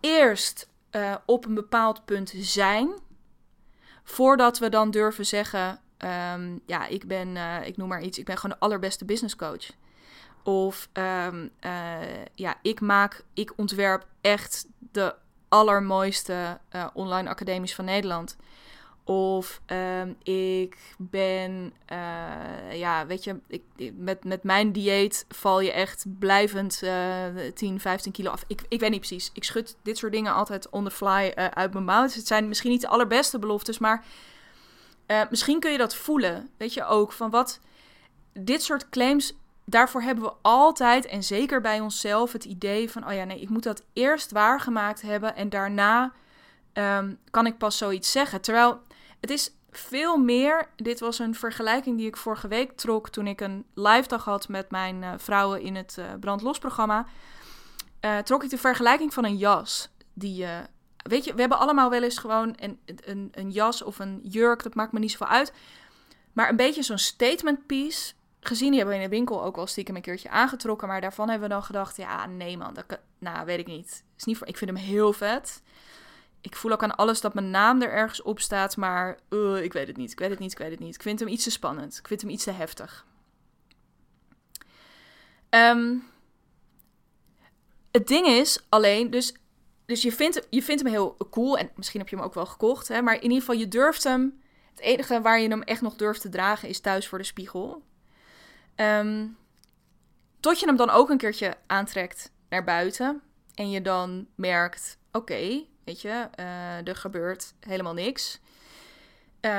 eerst 0.00 0.70
uh, 0.90 1.14
op 1.26 1.44
een 1.44 1.54
bepaald 1.54 2.04
punt 2.04 2.32
zijn 2.36 2.94
Voordat 4.08 4.58
we 4.58 4.68
dan 4.68 4.90
durven 4.90 5.26
zeggen, 5.26 5.80
um, 5.98 6.60
ja, 6.66 6.86
ik 6.86 7.06
ben, 7.06 7.28
uh, 7.28 7.66
ik 7.66 7.76
noem 7.76 7.88
maar 7.88 8.02
iets, 8.02 8.18
ik 8.18 8.24
ben 8.24 8.36
gewoon 8.36 8.56
de 8.58 8.64
allerbeste 8.64 9.04
business 9.04 9.36
coach. 9.36 9.70
Of 10.42 10.88
um, 10.92 11.50
uh, 11.60 11.96
ja, 12.34 12.54
ik 12.62 12.80
maak, 12.80 13.24
ik 13.34 13.52
ontwerp 13.56 14.06
echt 14.20 14.66
de 14.78 15.14
allermooiste 15.48 16.58
uh, 16.72 16.86
online 16.92 17.28
academies 17.28 17.74
van 17.74 17.84
Nederland. 17.84 18.36
Of 19.08 19.60
um, 19.66 20.16
ik 20.22 20.76
ben, 20.98 21.72
uh, 21.92 22.78
ja, 22.78 23.06
weet 23.06 23.24
je, 23.24 23.40
met, 23.94 24.24
met 24.24 24.42
mijn 24.42 24.72
dieet 24.72 25.24
val 25.28 25.60
je 25.60 25.72
echt 25.72 26.04
blijvend 26.18 26.80
uh, 26.84 27.24
10, 27.54 27.80
15 27.80 28.12
kilo 28.12 28.30
af. 28.30 28.44
Ik, 28.46 28.62
ik 28.68 28.80
weet 28.80 28.90
niet 28.90 28.98
precies. 28.98 29.30
Ik 29.34 29.44
schud 29.44 29.76
dit 29.82 29.98
soort 29.98 30.12
dingen 30.12 30.34
altijd 30.34 30.70
on 30.70 30.84
the 30.84 30.90
fly 30.90 31.32
uh, 31.34 31.46
uit 31.46 31.72
mijn 31.72 31.84
mouw. 31.84 32.02
Dus 32.02 32.14
het 32.14 32.26
zijn 32.26 32.48
misschien 32.48 32.70
niet 32.70 32.80
de 32.80 32.88
allerbeste 32.88 33.38
beloftes, 33.38 33.78
maar 33.78 34.04
uh, 35.06 35.22
misschien 35.30 35.60
kun 35.60 35.72
je 35.72 35.78
dat 35.78 35.94
voelen. 35.94 36.50
Weet 36.56 36.74
je 36.74 36.84
ook, 36.84 37.12
van 37.12 37.30
wat 37.30 37.60
dit 38.32 38.62
soort 38.62 38.88
claims, 38.88 39.32
daarvoor 39.64 40.02
hebben 40.02 40.24
we 40.24 40.32
altijd, 40.42 41.06
en 41.06 41.22
zeker 41.22 41.60
bij 41.60 41.80
onszelf, 41.80 42.32
het 42.32 42.44
idee 42.44 42.90
van, 42.90 43.06
oh 43.06 43.14
ja, 43.14 43.24
nee, 43.24 43.40
ik 43.40 43.48
moet 43.48 43.62
dat 43.62 43.82
eerst 43.92 44.30
waargemaakt 44.30 45.02
hebben 45.02 45.36
en 45.36 45.48
daarna 45.48 46.12
um, 46.72 47.18
kan 47.30 47.46
ik 47.46 47.58
pas 47.58 47.78
zoiets 47.78 48.12
zeggen. 48.12 48.40
Terwijl 48.40 48.80
het 49.20 49.30
is 49.30 49.50
veel 49.70 50.16
meer. 50.16 50.68
Dit 50.76 51.00
was 51.00 51.18
een 51.18 51.34
vergelijking 51.34 51.96
die 51.96 52.06
ik 52.06 52.16
vorige 52.16 52.48
week 52.48 52.72
trok 52.72 53.08
toen 53.08 53.26
ik 53.26 53.40
een 53.40 53.64
live 53.74 54.08
dag 54.08 54.24
had 54.24 54.48
met 54.48 54.70
mijn 54.70 55.02
uh, 55.02 55.12
vrouwen 55.16 55.60
in 55.60 55.74
het 55.74 55.96
uh, 55.98 56.04
brandlosprogramma. 56.20 57.06
Uh, 58.00 58.18
trok 58.18 58.44
ik 58.44 58.50
de 58.50 58.58
vergelijking 58.58 59.14
van 59.14 59.24
een 59.24 59.36
jas. 59.36 59.88
Die, 60.12 60.46
weet 60.96 61.24
je, 61.24 61.34
we 61.34 61.40
hebben 61.40 61.58
allemaal 61.58 61.90
wel 61.90 62.02
eens 62.02 62.18
gewoon 62.18 62.54
een, 62.56 62.80
een, 62.84 63.28
een 63.32 63.50
jas 63.50 63.82
of 63.82 63.98
een 63.98 64.20
jurk, 64.22 64.62
dat 64.62 64.74
maakt 64.74 64.92
me 64.92 64.98
niet 64.98 65.10
zoveel 65.10 65.26
uit. 65.26 65.52
Maar 66.32 66.48
een 66.48 66.56
beetje 66.56 66.82
zo'n 66.82 66.98
statement 66.98 67.66
piece. 67.66 68.12
Gezien, 68.40 68.68
die 68.68 68.78
hebben 68.78 68.96
we 68.96 69.02
in 69.02 69.10
de 69.10 69.16
winkel 69.16 69.44
ook 69.44 69.56
wel 69.56 69.66
stiekem 69.66 69.96
een 69.96 70.02
keertje 70.02 70.30
aangetrokken. 70.30 70.88
Maar 70.88 71.00
daarvan 71.00 71.28
hebben 71.28 71.48
we 71.48 71.54
dan 71.54 71.64
gedacht, 71.64 71.96
ja, 71.96 72.26
nee 72.26 72.56
man, 72.56 72.74
dat, 72.74 72.98
nou, 73.18 73.46
weet 73.46 73.58
ik 73.58 73.66
niet. 73.66 74.04
Is 74.16 74.24
niet 74.24 74.38
voor, 74.38 74.46
ik 74.46 74.56
vind 74.56 74.70
hem 74.70 74.80
heel 74.80 75.12
vet 75.12 75.62
ik 76.40 76.56
voel 76.56 76.72
ook 76.72 76.82
aan 76.82 76.96
alles 76.96 77.20
dat 77.20 77.34
mijn 77.34 77.50
naam 77.50 77.82
er 77.82 77.90
ergens 77.92 78.22
op 78.22 78.40
staat, 78.40 78.76
maar 78.76 79.18
uh, 79.30 79.62
ik 79.62 79.72
weet 79.72 79.86
het 79.86 79.96
niet, 79.96 80.12
ik 80.12 80.18
weet 80.18 80.30
het 80.30 80.38
niet, 80.38 80.52
ik 80.52 80.58
weet 80.58 80.70
het 80.70 80.80
niet. 80.80 80.94
Ik 80.94 81.02
vind 81.02 81.18
hem 81.18 81.28
iets 81.28 81.44
te 81.44 81.50
spannend, 81.50 81.98
ik 81.98 82.06
vind 82.06 82.20
hem 82.20 82.30
iets 82.30 82.44
te 82.44 82.50
heftig. 82.50 83.06
Um, 85.50 86.04
het 87.90 88.06
ding 88.06 88.26
is 88.26 88.66
alleen, 88.68 89.10
dus, 89.10 89.34
dus 89.86 90.02
je, 90.02 90.12
vindt, 90.12 90.46
je 90.50 90.62
vindt 90.62 90.82
hem 90.82 90.90
heel 90.90 91.16
cool 91.30 91.58
en 91.58 91.70
misschien 91.74 92.00
heb 92.00 92.08
je 92.08 92.16
hem 92.16 92.24
ook 92.24 92.34
wel 92.34 92.46
gekocht, 92.46 92.88
hè, 92.88 93.02
maar 93.02 93.14
in 93.14 93.22
ieder 93.22 93.38
geval 93.38 93.54
je 93.54 93.68
durft 93.68 94.04
hem. 94.04 94.40
Het 94.70 94.80
enige 94.80 95.20
waar 95.20 95.40
je 95.40 95.48
hem 95.48 95.62
echt 95.62 95.80
nog 95.80 95.96
durft 95.96 96.20
te 96.20 96.28
dragen 96.28 96.68
is 96.68 96.80
thuis 96.80 97.08
voor 97.08 97.18
de 97.18 97.24
spiegel. 97.24 97.82
Um, 98.76 99.36
tot 100.40 100.60
je 100.60 100.66
hem 100.66 100.76
dan 100.76 100.90
ook 100.90 101.10
een 101.10 101.18
keertje 101.18 101.56
aantrekt 101.66 102.30
naar 102.48 102.64
buiten 102.64 103.22
en 103.54 103.70
je 103.70 103.82
dan 103.82 104.26
merkt, 104.34 104.98
oké, 105.12 105.64
Weet 105.86 106.00
je, 106.00 106.28
uh, 106.38 106.88
er 106.88 106.96
gebeurt 106.96 107.54
helemaal 107.60 107.94
niks. 107.94 108.40
Uh, 109.40 109.50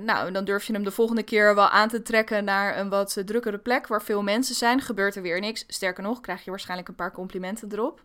nou, 0.00 0.32
dan 0.32 0.44
durf 0.44 0.64
je 0.64 0.72
hem 0.72 0.84
de 0.84 0.90
volgende 0.90 1.22
keer 1.22 1.54
wel 1.54 1.68
aan 1.68 1.88
te 1.88 2.02
trekken 2.02 2.44
naar 2.44 2.78
een 2.78 2.88
wat 2.88 3.22
drukkere 3.24 3.58
plek 3.58 3.86
waar 3.86 4.02
veel 4.02 4.22
mensen 4.22 4.54
zijn. 4.54 4.80
Gebeurt 4.80 5.16
er 5.16 5.22
weer 5.22 5.40
niks. 5.40 5.64
Sterker 5.68 6.02
nog, 6.02 6.20
krijg 6.20 6.44
je 6.44 6.50
waarschijnlijk 6.50 6.88
een 6.88 6.94
paar 6.94 7.12
complimenten 7.12 7.72
erop. 7.72 8.02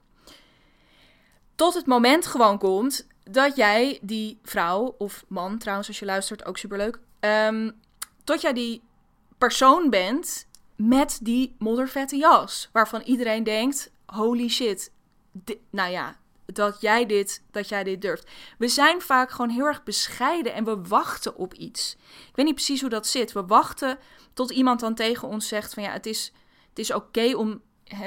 Tot 1.56 1.74
het 1.74 1.86
moment 1.86 2.25
gewoon 2.25 2.58
komt 2.58 3.08
dat 3.24 3.56
jij 3.56 4.00
die 4.01 4.39
vrouw, 4.44 4.96
of 4.98 5.24
man 5.27 5.58
trouwens, 5.58 5.88
als 5.88 6.00
je 6.00 6.06
luistert, 6.06 6.46
ook 6.46 6.58
superleuk. 6.58 7.00
Um, 7.20 7.72
tot 8.24 8.41
jij 8.41 8.53
die 8.53 8.84
persoon 9.38 9.89
bent 9.89 10.48
met 10.75 11.20
die 11.22 11.56
moddervette 11.58 12.15
jas. 12.15 12.70
Waarvan 12.72 13.01
iedereen 13.01 13.44
denkt: 13.44 13.91
holy 14.06 14.48
shit. 14.48 14.91
nou 15.70 15.91
ja, 15.91 16.20
dat 16.53 16.81
jij, 16.81 17.05
dit, 17.05 17.43
dat 17.51 17.70
jij 17.70 17.84
dit 17.84 18.01
durft. 18.01 18.29
We 18.58 18.67
zijn 18.67 19.01
vaak 19.01 19.31
gewoon 19.31 19.50
heel 19.50 19.65
erg 19.65 19.84
bescheiden 19.84 20.53
en 20.53 20.63
we 20.63 20.81
wachten 20.81 21.36
op 21.36 21.53
iets. 21.53 21.98
Ik 22.27 22.36
weet 22.36 22.46
niet 22.46 22.55
precies 22.55 22.81
hoe 22.81 22.89
dat 22.89 23.08
zit. 23.08 23.31
We 23.31 23.46
wachten 23.46 23.98
tot 24.34 24.51
iemand 24.51 24.79
dan 24.79 24.96
tegen 24.96 25.27
ons 25.27 25.48
zegt 25.48 25.74
van 25.74 25.84
ja, 25.84 25.91
het 25.91 26.05
is, 26.05 26.34
het 26.70 26.79
is 26.79 26.93
oké 26.93 27.36
om, 27.36 27.62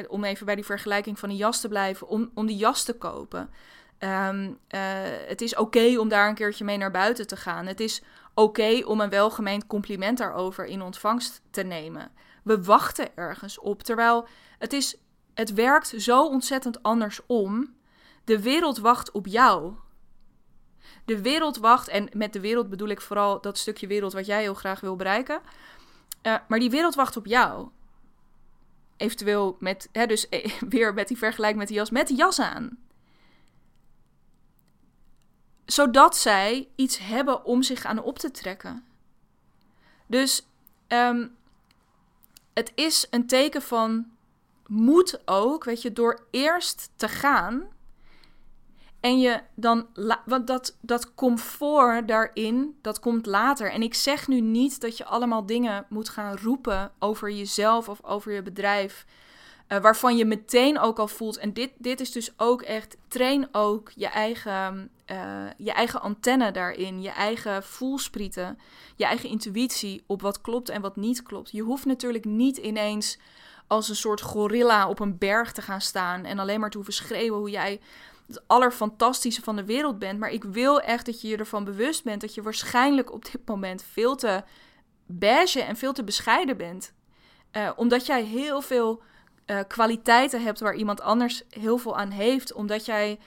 om 0.08 0.24
even 0.24 0.46
bij 0.46 0.54
die 0.54 0.64
vergelijking 0.64 1.18
van 1.18 1.30
een 1.30 1.36
jas 1.36 1.60
te 1.60 1.68
blijven, 1.68 2.08
om, 2.08 2.30
om 2.34 2.46
die 2.46 2.56
jas 2.56 2.84
te 2.84 2.92
kopen. 2.92 3.50
Ehm, 3.98 4.52
eh, 4.68 4.80
het 5.26 5.40
is 5.40 5.56
oké 5.56 5.98
om 5.98 6.08
daar 6.08 6.28
een 6.28 6.34
keertje 6.34 6.64
mee 6.64 6.76
naar 6.76 6.90
buiten 6.90 7.26
te 7.26 7.36
gaan. 7.36 7.66
Het 7.66 7.80
is 7.80 8.02
oké 8.34 8.82
om 8.84 9.00
een 9.00 9.10
welgemeend 9.10 9.66
compliment 9.66 10.18
daarover 10.18 10.64
in 10.64 10.82
ontvangst 10.82 11.42
te 11.50 11.62
nemen. 11.62 12.10
We 12.42 12.62
wachten 12.62 13.16
ergens 13.16 13.58
op, 13.58 13.82
terwijl 13.82 14.26
het 14.58 14.72
is, 14.72 14.96
het 15.34 15.54
werkt 15.54 15.94
zo 15.96 16.26
ontzettend 16.26 16.82
andersom 16.82 17.74
de 18.24 18.42
wereld 18.42 18.78
wacht 18.78 19.10
op 19.10 19.26
jou. 19.26 19.74
De 21.04 21.22
wereld 21.22 21.56
wacht, 21.56 21.88
en 21.88 22.08
met 22.12 22.32
de 22.32 22.40
wereld 22.40 22.68
bedoel 22.68 22.88
ik 22.88 23.00
vooral 23.00 23.40
dat 23.40 23.58
stukje 23.58 23.86
wereld 23.86 24.12
wat 24.12 24.26
jij 24.26 24.40
heel 24.40 24.54
graag 24.54 24.80
wil 24.80 24.96
bereiken. 24.96 25.40
Uh, 26.22 26.36
maar 26.48 26.58
die 26.58 26.70
wereld 26.70 26.94
wacht 26.94 27.16
op 27.16 27.26
jou. 27.26 27.68
Eventueel 28.96 29.56
met, 29.60 29.88
hè, 29.92 30.06
dus 30.06 30.28
eh, 30.28 30.60
weer 30.68 30.94
met 30.94 31.08
die 31.08 31.18
vergelijking 31.18 31.58
met 31.58 31.68
die 31.68 31.76
jas, 31.76 31.90
met 31.90 32.06
die 32.06 32.16
jas 32.16 32.40
aan. 32.40 32.78
Zodat 35.64 36.16
zij 36.16 36.68
iets 36.74 36.98
hebben 36.98 37.44
om 37.44 37.62
zich 37.62 37.84
aan 37.84 38.02
op 38.02 38.18
te 38.18 38.30
trekken. 38.30 38.84
Dus 40.06 40.46
um, 40.88 41.36
het 42.54 42.72
is 42.74 43.06
een 43.10 43.26
teken 43.26 43.62
van 43.62 44.06
moed 44.66 45.28
ook, 45.28 45.64
weet 45.64 45.82
je, 45.82 45.92
door 45.92 46.26
eerst 46.30 46.90
te 46.96 47.08
gaan 47.08 47.68
en 49.04 49.18
je 49.18 49.40
dan, 49.54 49.86
want 50.24 50.46
dat, 50.46 50.76
dat 50.80 51.14
comfort 51.14 52.08
daarin, 52.08 52.78
dat 52.82 53.00
komt 53.00 53.26
later. 53.26 53.70
En 53.70 53.82
ik 53.82 53.94
zeg 53.94 54.28
nu 54.28 54.40
niet 54.40 54.80
dat 54.80 54.96
je 54.96 55.04
allemaal 55.04 55.46
dingen 55.46 55.86
moet 55.88 56.08
gaan 56.08 56.36
roepen 56.36 56.92
over 56.98 57.30
jezelf 57.30 57.88
of 57.88 58.04
over 58.04 58.32
je 58.32 58.42
bedrijf. 58.42 59.06
Uh, 59.68 59.78
waarvan 59.78 60.16
je 60.16 60.24
meteen 60.24 60.78
ook 60.78 60.98
al 60.98 61.08
voelt. 61.08 61.36
En 61.36 61.52
dit, 61.52 61.70
dit 61.78 62.00
is 62.00 62.12
dus 62.12 62.32
ook 62.36 62.62
echt. 62.62 62.96
Train 63.08 63.48
ook 63.52 63.92
je 63.94 64.06
eigen, 64.06 64.90
uh, 65.10 65.46
je 65.56 65.72
eigen 65.72 66.00
antenne 66.00 66.50
daarin. 66.50 67.02
Je 67.02 67.10
eigen 67.10 67.62
voelsprieten. 67.62 68.58
Je 68.96 69.04
eigen 69.04 69.28
intuïtie 69.28 70.04
op 70.06 70.22
wat 70.22 70.40
klopt 70.40 70.68
en 70.68 70.80
wat 70.80 70.96
niet 70.96 71.22
klopt. 71.22 71.50
Je 71.50 71.62
hoeft 71.62 71.84
natuurlijk 71.84 72.24
niet 72.24 72.56
ineens 72.56 73.18
als 73.66 73.88
een 73.88 73.96
soort 73.96 74.20
gorilla 74.20 74.88
op 74.88 75.00
een 75.00 75.18
berg 75.18 75.52
te 75.52 75.62
gaan 75.62 75.80
staan. 75.80 76.24
En 76.24 76.38
alleen 76.38 76.60
maar 76.60 76.70
te 76.70 76.76
hoeven 76.76 76.94
schreeuwen 76.94 77.38
hoe 77.38 77.50
jij 77.50 77.80
het 78.34 78.44
allerfantastische 78.46 79.42
van 79.42 79.56
de 79.56 79.64
wereld 79.64 79.98
bent. 79.98 80.18
Maar 80.18 80.30
ik 80.30 80.44
wil 80.44 80.80
echt 80.80 81.06
dat 81.06 81.20
je 81.20 81.28
je 81.28 81.36
ervan 81.36 81.64
bewust 81.64 82.04
bent 82.04 82.20
dat 82.20 82.34
je 82.34 82.42
waarschijnlijk 82.42 83.12
op 83.12 83.24
dit 83.24 83.40
moment 83.44 83.82
veel 83.82 84.16
te 84.16 84.42
beige 85.06 85.62
en 85.62 85.76
veel 85.76 85.92
te 85.92 86.04
bescheiden 86.04 86.56
bent. 86.56 86.92
Uh, 87.52 87.70
omdat 87.76 88.06
jij 88.06 88.24
heel 88.24 88.60
veel 88.60 89.02
uh, 89.46 89.60
kwaliteiten 89.68 90.42
hebt 90.42 90.60
waar 90.60 90.74
iemand 90.74 91.00
anders 91.00 91.42
heel 91.48 91.78
veel 91.78 91.96
aan 91.96 92.10
heeft. 92.10 92.52
Omdat 92.52 92.84
jij 92.84 93.18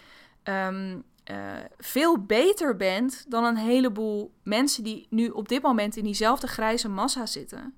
um, 0.43 1.03
uh, 1.31 1.53
veel 1.77 2.25
beter 2.25 2.75
bent 2.75 3.25
dan 3.27 3.43
een 3.43 3.57
heleboel 3.57 4.33
mensen 4.43 4.83
die 4.83 5.07
nu 5.09 5.29
op 5.29 5.49
dit 5.49 5.61
moment 5.61 5.95
in 5.95 6.03
diezelfde 6.03 6.47
grijze 6.47 6.89
massa 6.89 7.25
zitten. 7.25 7.73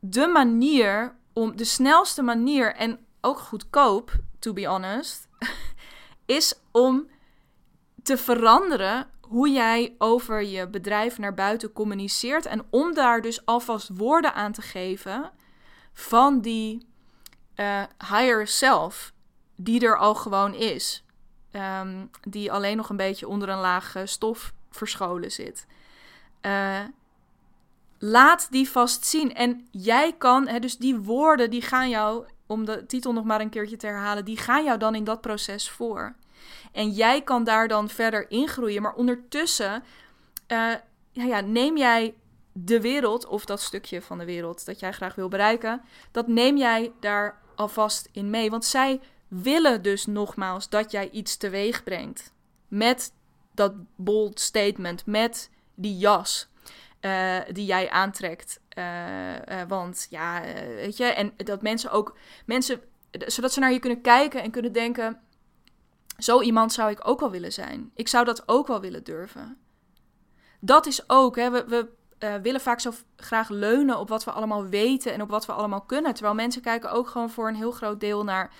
De 0.00 0.26
manier 0.26 1.16
om, 1.32 1.56
de 1.56 1.64
snelste 1.64 2.22
manier 2.22 2.74
en 2.74 2.98
ook 3.20 3.38
goedkoop, 3.38 4.12
to 4.38 4.52
be 4.52 4.66
honest, 4.66 5.28
is 6.26 6.54
om 6.70 7.08
te 8.02 8.16
veranderen 8.16 9.10
hoe 9.20 9.50
jij 9.50 9.94
over 9.98 10.42
je 10.42 10.68
bedrijf 10.68 11.18
naar 11.18 11.34
buiten 11.34 11.72
communiceert. 11.72 12.46
En 12.46 12.66
om 12.70 12.94
daar 12.94 13.20
dus 13.20 13.46
alvast 13.46 13.90
woorden 13.94 14.34
aan 14.34 14.52
te 14.52 14.62
geven 14.62 15.30
van 15.92 16.40
die 16.40 16.86
uh, 17.56 17.82
higher 17.98 18.46
self, 18.46 19.12
die 19.56 19.86
er 19.86 19.98
al 19.98 20.14
gewoon 20.14 20.54
is. 20.54 21.04
Um, 21.52 22.10
die 22.22 22.52
alleen 22.52 22.76
nog 22.76 22.88
een 22.88 22.96
beetje 22.96 23.28
onder 23.28 23.48
een 23.48 23.58
laag 23.58 23.94
stof 24.04 24.52
verscholen 24.70 25.32
zit. 25.32 25.66
Uh, 26.42 26.80
laat 27.98 28.50
die 28.50 28.70
vast 28.70 29.06
zien. 29.06 29.34
En 29.34 29.68
jij 29.70 30.12
kan, 30.12 30.46
hè, 30.46 30.58
dus 30.58 30.76
die 30.76 30.98
woorden 30.98 31.50
die 31.50 31.62
gaan 31.62 31.88
jou 31.88 32.26
om 32.46 32.64
de 32.64 32.86
titel 32.86 33.12
nog 33.12 33.24
maar 33.24 33.40
een 33.40 33.50
keertje 33.50 33.76
te 33.76 33.86
herhalen, 33.86 34.24
die 34.24 34.36
gaan 34.36 34.64
jou 34.64 34.78
dan 34.78 34.94
in 34.94 35.04
dat 35.04 35.20
proces 35.20 35.70
voor. 35.70 36.14
En 36.72 36.90
jij 36.90 37.22
kan 37.22 37.44
daar 37.44 37.68
dan 37.68 37.88
verder 37.88 38.30
ingroeien. 38.30 38.82
Maar 38.82 38.94
ondertussen 38.94 39.82
uh, 40.48 40.74
ja, 41.12 41.24
ja, 41.24 41.40
neem 41.40 41.76
jij 41.76 42.14
de 42.52 42.80
wereld, 42.80 43.26
of 43.26 43.44
dat 43.44 43.60
stukje 43.60 44.02
van 44.02 44.18
de 44.18 44.24
wereld 44.24 44.66
dat 44.66 44.80
jij 44.80 44.92
graag 44.92 45.14
wil 45.14 45.28
bereiken, 45.28 45.82
dat 46.10 46.26
neem 46.26 46.56
jij 46.56 46.92
daar 47.00 47.40
alvast 47.54 48.08
in 48.12 48.30
mee. 48.30 48.50
Want 48.50 48.64
zij 48.64 49.00
willen 49.28 49.82
dus 49.82 50.06
nogmaals 50.06 50.68
dat 50.68 50.90
jij 50.90 51.10
iets 51.10 51.36
teweeg 51.36 51.82
brengt. 51.82 52.32
Met 52.68 53.12
dat 53.54 53.72
bold 53.96 54.40
statement, 54.40 55.06
met 55.06 55.50
die 55.74 55.96
jas. 55.96 56.48
Uh, 57.00 57.38
die 57.52 57.66
jij 57.66 57.90
aantrekt. 57.90 58.60
Uh, 58.78 59.34
uh, 59.34 59.62
want 59.68 60.06
ja, 60.10 60.42
weet 60.74 60.96
je, 60.96 61.04
en 61.04 61.32
dat 61.36 61.62
mensen 61.62 61.90
ook, 61.90 62.16
mensen, 62.46 62.80
zodat 63.10 63.52
ze 63.52 63.60
naar 63.60 63.72
je 63.72 63.78
kunnen 63.78 64.00
kijken 64.00 64.42
en 64.42 64.50
kunnen 64.50 64.72
denken: 64.72 65.20
zo 66.18 66.40
iemand 66.40 66.72
zou 66.72 66.90
ik 66.90 67.08
ook 67.08 67.20
wel 67.20 67.30
willen 67.30 67.52
zijn. 67.52 67.90
Ik 67.94 68.08
zou 68.08 68.24
dat 68.24 68.48
ook 68.48 68.66
wel 68.66 68.80
willen 68.80 69.04
durven. 69.04 69.58
Dat 70.60 70.86
is 70.86 71.08
ook, 71.08 71.36
hè, 71.36 71.50
we, 71.50 71.64
we 71.68 72.40
willen 72.42 72.60
vaak 72.60 72.80
zo 72.80 72.92
graag 73.16 73.48
leunen 73.48 73.98
op 73.98 74.08
wat 74.08 74.24
we 74.24 74.30
allemaal 74.30 74.66
weten 74.66 75.12
en 75.12 75.22
op 75.22 75.30
wat 75.30 75.46
we 75.46 75.52
allemaal 75.52 75.80
kunnen. 75.80 76.14
Terwijl 76.14 76.34
mensen 76.34 76.62
kijken 76.62 76.90
ook 76.90 77.08
gewoon 77.08 77.30
voor 77.30 77.48
een 77.48 77.54
heel 77.54 77.70
groot 77.70 78.00
deel 78.00 78.24
naar 78.24 78.52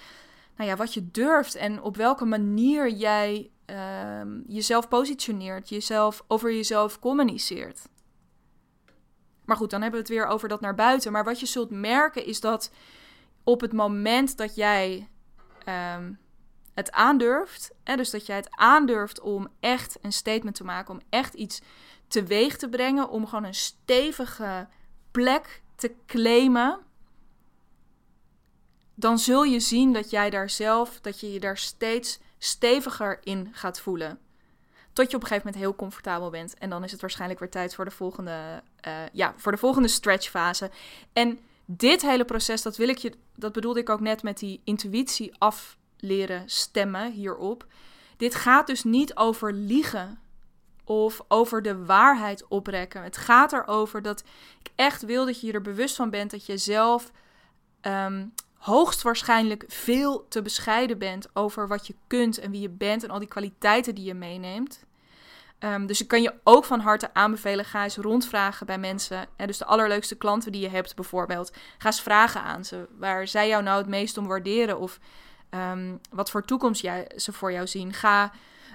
nou 0.56 0.70
ja, 0.70 0.76
wat 0.76 0.94
je 0.94 1.10
durft 1.10 1.54
en 1.54 1.82
op 1.82 1.96
welke 1.96 2.24
manier 2.24 2.90
jij 2.90 3.50
ehm, 3.64 4.40
jezelf 4.46 4.88
positioneert, 4.88 5.68
jezelf 5.68 6.24
over 6.26 6.52
jezelf 6.52 6.98
communiceert. 6.98 7.88
Maar 9.46 9.56
goed, 9.56 9.70
dan 9.70 9.82
hebben 9.82 10.00
we 10.00 10.06
het 10.06 10.16
weer 10.16 10.26
over 10.26 10.48
dat 10.48 10.60
naar 10.60 10.74
buiten. 10.74 11.12
Maar 11.12 11.24
wat 11.24 11.40
je 11.40 11.46
zult 11.46 11.70
merken 11.70 12.26
is 12.26 12.40
dat 12.40 12.70
op 13.44 13.60
het 13.60 13.72
moment 13.72 14.36
dat 14.36 14.54
jij 14.54 15.08
um, 15.96 16.18
het 16.74 16.92
aandurft, 16.92 17.74
hè, 17.84 17.96
dus 17.96 18.10
dat 18.10 18.26
jij 18.26 18.36
het 18.36 18.48
aandurft 18.50 19.20
om 19.20 19.48
echt 19.60 19.98
een 20.02 20.12
statement 20.12 20.56
te 20.56 20.64
maken, 20.64 20.94
om 20.94 21.00
echt 21.10 21.34
iets 21.34 21.60
teweeg 22.08 22.56
te 22.56 22.68
brengen, 22.68 23.08
om 23.08 23.26
gewoon 23.26 23.44
een 23.44 23.54
stevige 23.54 24.68
plek 25.10 25.62
te 25.74 25.94
claimen, 26.06 26.78
dan 28.94 29.18
zul 29.18 29.42
je 29.42 29.60
zien 29.60 29.92
dat 29.92 30.10
jij 30.10 30.30
daar 30.30 30.50
zelf, 30.50 31.00
dat 31.00 31.20
je 31.20 31.32
je 31.32 31.40
daar 31.40 31.58
steeds 31.58 32.20
steviger 32.38 33.18
in 33.22 33.48
gaat 33.52 33.80
voelen. 33.80 34.18
Tot 34.96 35.10
je 35.10 35.16
op 35.16 35.22
een 35.22 35.28
gegeven 35.28 35.46
moment 35.46 35.64
heel 35.64 35.76
comfortabel 35.76 36.30
bent. 36.30 36.58
En 36.58 36.70
dan 36.70 36.84
is 36.84 36.92
het 36.92 37.00
waarschijnlijk 37.00 37.40
weer 37.40 37.50
tijd 37.50 37.74
voor 37.74 37.84
de 37.84 37.90
volgende, 37.90 38.62
uh, 38.88 38.94
ja, 39.12 39.34
voor 39.36 39.52
de 39.52 39.58
volgende 39.58 39.88
stretchfase. 39.88 40.70
En 41.12 41.38
dit 41.64 42.02
hele 42.02 42.24
proces, 42.24 42.62
dat 42.62 42.76
wil 42.76 42.88
ik 42.88 42.98
je, 42.98 43.12
dat 43.34 43.52
bedoelde 43.52 43.80
ik 43.80 43.88
ook 43.88 44.00
net 44.00 44.22
met 44.22 44.38
die 44.38 44.60
intuïtie 44.64 45.34
af 45.38 45.76
leren 45.98 46.42
stemmen 46.46 47.12
hierop. 47.12 47.66
Dit 48.16 48.34
gaat 48.34 48.66
dus 48.66 48.84
niet 48.84 49.16
over 49.16 49.52
liegen 49.52 50.18
of 50.84 51.20
over 51.28 51.62
de 51.62 51.84
waarheid 51.84 52.46
oprekken. 52.48 53.02
Het 53.02 53.16
gaat 53.16 53.52
erover 53.52 54.02
dat 54.02 54.24
ik 54.60 54.70
echt 54.74 55.02
wil 55.02 55.26
dat 55.26 55.40
je 55.40 55.46
je 55.46 55.52
er 55.52 55.62
bewust 55.62 55.96
van 55.96 56.10
bent 56.10 56.30
dat 56.30 56.46
je 56.46 56.56
zelf 56.56 57.12
um, 57.82 58.32
hoogstwaarschijnlijk 58.66 59.64
veel 59.68 60.26
te 60.28 60.42
bescheiden 60.42 60.98
bent 60.98 61.28
over 61.32 61.68
wat 61.68 61.86
je 61.86 61.94
kunt 62.06 62.38
en 62.38 62.50
wie 62.50 62.60
je 62.60 62.68
bent 62.68 63.04
en 63.04 63.10
al 63.10 63.18
die 63.18 63.28
kwaliteiten 63.28 63.94
die 63.94 64.04
je 64.04 64.14
meeneemt. 64.14 64.84
Um, 65.60 65.86
dus 65.86 66.00
ik 66.00 66.08
kan 66.08 66.22
je 66.22 66.34
ook 66.44 66.64
van 66.64 66.80
harte 66.80 67.14
aanbevelen, 67.14 67.64
ga 67.64 67.82
eens 67.82 67.96
rondvragen 67.96 68.66
bij 68.66 68.78
mensen. 68.78 69.26
En 69.36 69.46
dus 69.46 69.58
de 69.58 69.64
allerleukste 69.64 70.16
klanten 70.16 70.52
die 70.52 70.60
je 70.60 70.68
hebt 70.68 70.94
bijvoorbeeld. 70.94 71.52
Ga 71.78 71.86
eens 71.86 72.00
vragen 72.02 72.42
aan 72.42 72.64
ze 72.64 72.88
waar 72.98 73.28
zij 73.28 73.48
jou 73.48 73.62
nou 73.62 73.78
het 73.78 73.86
meest 73.86 74.18
om 74.18 74.26
waarderen 74.26 74.78
of 74.78 74.98
um, 75.50 76.00
wat 76.10 76.30
voor 76.30 76.44
toekomst 76.44 76.82
jij, 76.82 77.10
ze 77.16 77.32
voor 77.32 77.52
jou 77.52 77.66
zien. 77.66 77.92
Ga 77.92 78.32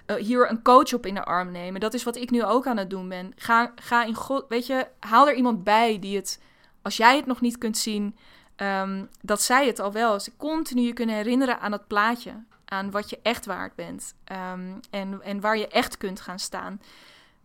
uh, 0.07 0.15
hier 0.15 0.49
een 0.49 0.61
coach 0.61 0.93
op 0.93 1.05
in 1.05 1.13
de 1.13 1.23
arm 1.23 1.51
nemen. 1.51 1.81
Dat 1.81 1.93
is 1.93 2.03
wat 2.03 2.15
ik 2.15 2.29
nu 2.29 2.43
ook 2.43 2.67
aan 2.67 2.77
het 2.77 2.89
doen 2.89 3.09
ben. 3.09 3.31
Ga, 3.35 3.71
ga 3.75 4.03
in 4.03 4.15
God, 4.15 4.45
weet 4.49 4.65
je, 4.65 4.87
haal 4.99 5.27
er 5.27 5.35
iemand 5.35 5.63
bij 5.63 5.99
die 5.99 6.15
het, 6.15 6.39
als 6.81 6.97
jij 6.97 7.15
het 7.15 7.25
nog 7.25 7.41
niet 7.41 7.57
kunt 7.57 7.77
zien, 7.77 8.15
um, 8.61 9.09
dat 9.21 9.41
zij 9.41 9.67
het 9.67 9.79
al 9.79 9.91
wel. 9.91 10.19
Ze 10.19 10.35
continu 10.37 10.81
je 10.81 10.93
kunnen 10.93 11.15
herinneren 11.15 11.59
aan 11.59 11.71
dat 11.71 11.87
plaatje. 11.87 12.43
Aan 12.65 12.91
wat 12.91 13.09
je 13.09 13.19
echt 13.21 13.45
waard 13.45 13.75
bent. 13.75 14.13
Um, 14.53 14.79
en, 14.89 15.21
en 15.21 15.39
waar 15.39 15.57
je 15.57 15.67
echt 15.67 15.97
kunt 15.97 16.21
gaan 16.21 16.39
staan. 16.39 16.81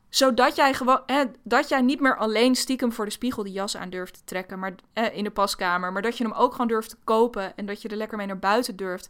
Zodat 0.09 0.57
jij, 0.57 0.75
gewoon, 0.75 1.01
dat 1.43 1.69
jij 1.69 1.81
niet 1.81 2.01
meer 2.01 2.17
alleen 2.17 2.55
stiekem 2.55 2.93
voor 2.93 3.05
de 3.05 3.11
spiegel 3.11 3.43
die 3.43 3.53
jas 3.53 3.77
aan 3.77 3.91
durft 3.91 4.15
te 4.15 4.25
trekken. 4.25 4.59
Maar, 4.59 4.75
in 5.13 5.25
de 5.25 5.31
paskamer. 5.31 5.93
Maar 5.93 6.03
dat 6.03 6.19
je 6.19 6.25
hem 6.25 6.33
ook 6.33 6.53
gewoon 6.53 6.69
durft 6.69 6.91
te 6.91 6.97
kopen. 7.05 7.57
En 7.57 7.67
dat 7.67 7.83
je 7.83 7.89
er 7.89 7.97
lekker 7.97 8.17
mee 8.17 8.27
naar 8.27 8.39
buiten 8.39 8.77
durft. 8.77 9.09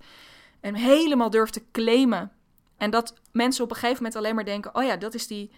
En 0.60 0.74
helemaal 0.74 1.30
durft 1.30 1.52
te 1.52 1.62
claimen. 1.72 2.32
En 2.76 2.90
dat 2.90 3.14
mensen 3.32 3.64
op 3.64 3.70
een 3.70 3.76
gegeven 3.76 3.96
moment 3.96 4.16
alleen 4.16 4.34
maar 4.34 4.44
denken: 4.44 4.74
oh 4.74 4.84
ja, 4.84 4.96
dat 4.96 5.14
is 5.14 5.26
die 5.26 5.50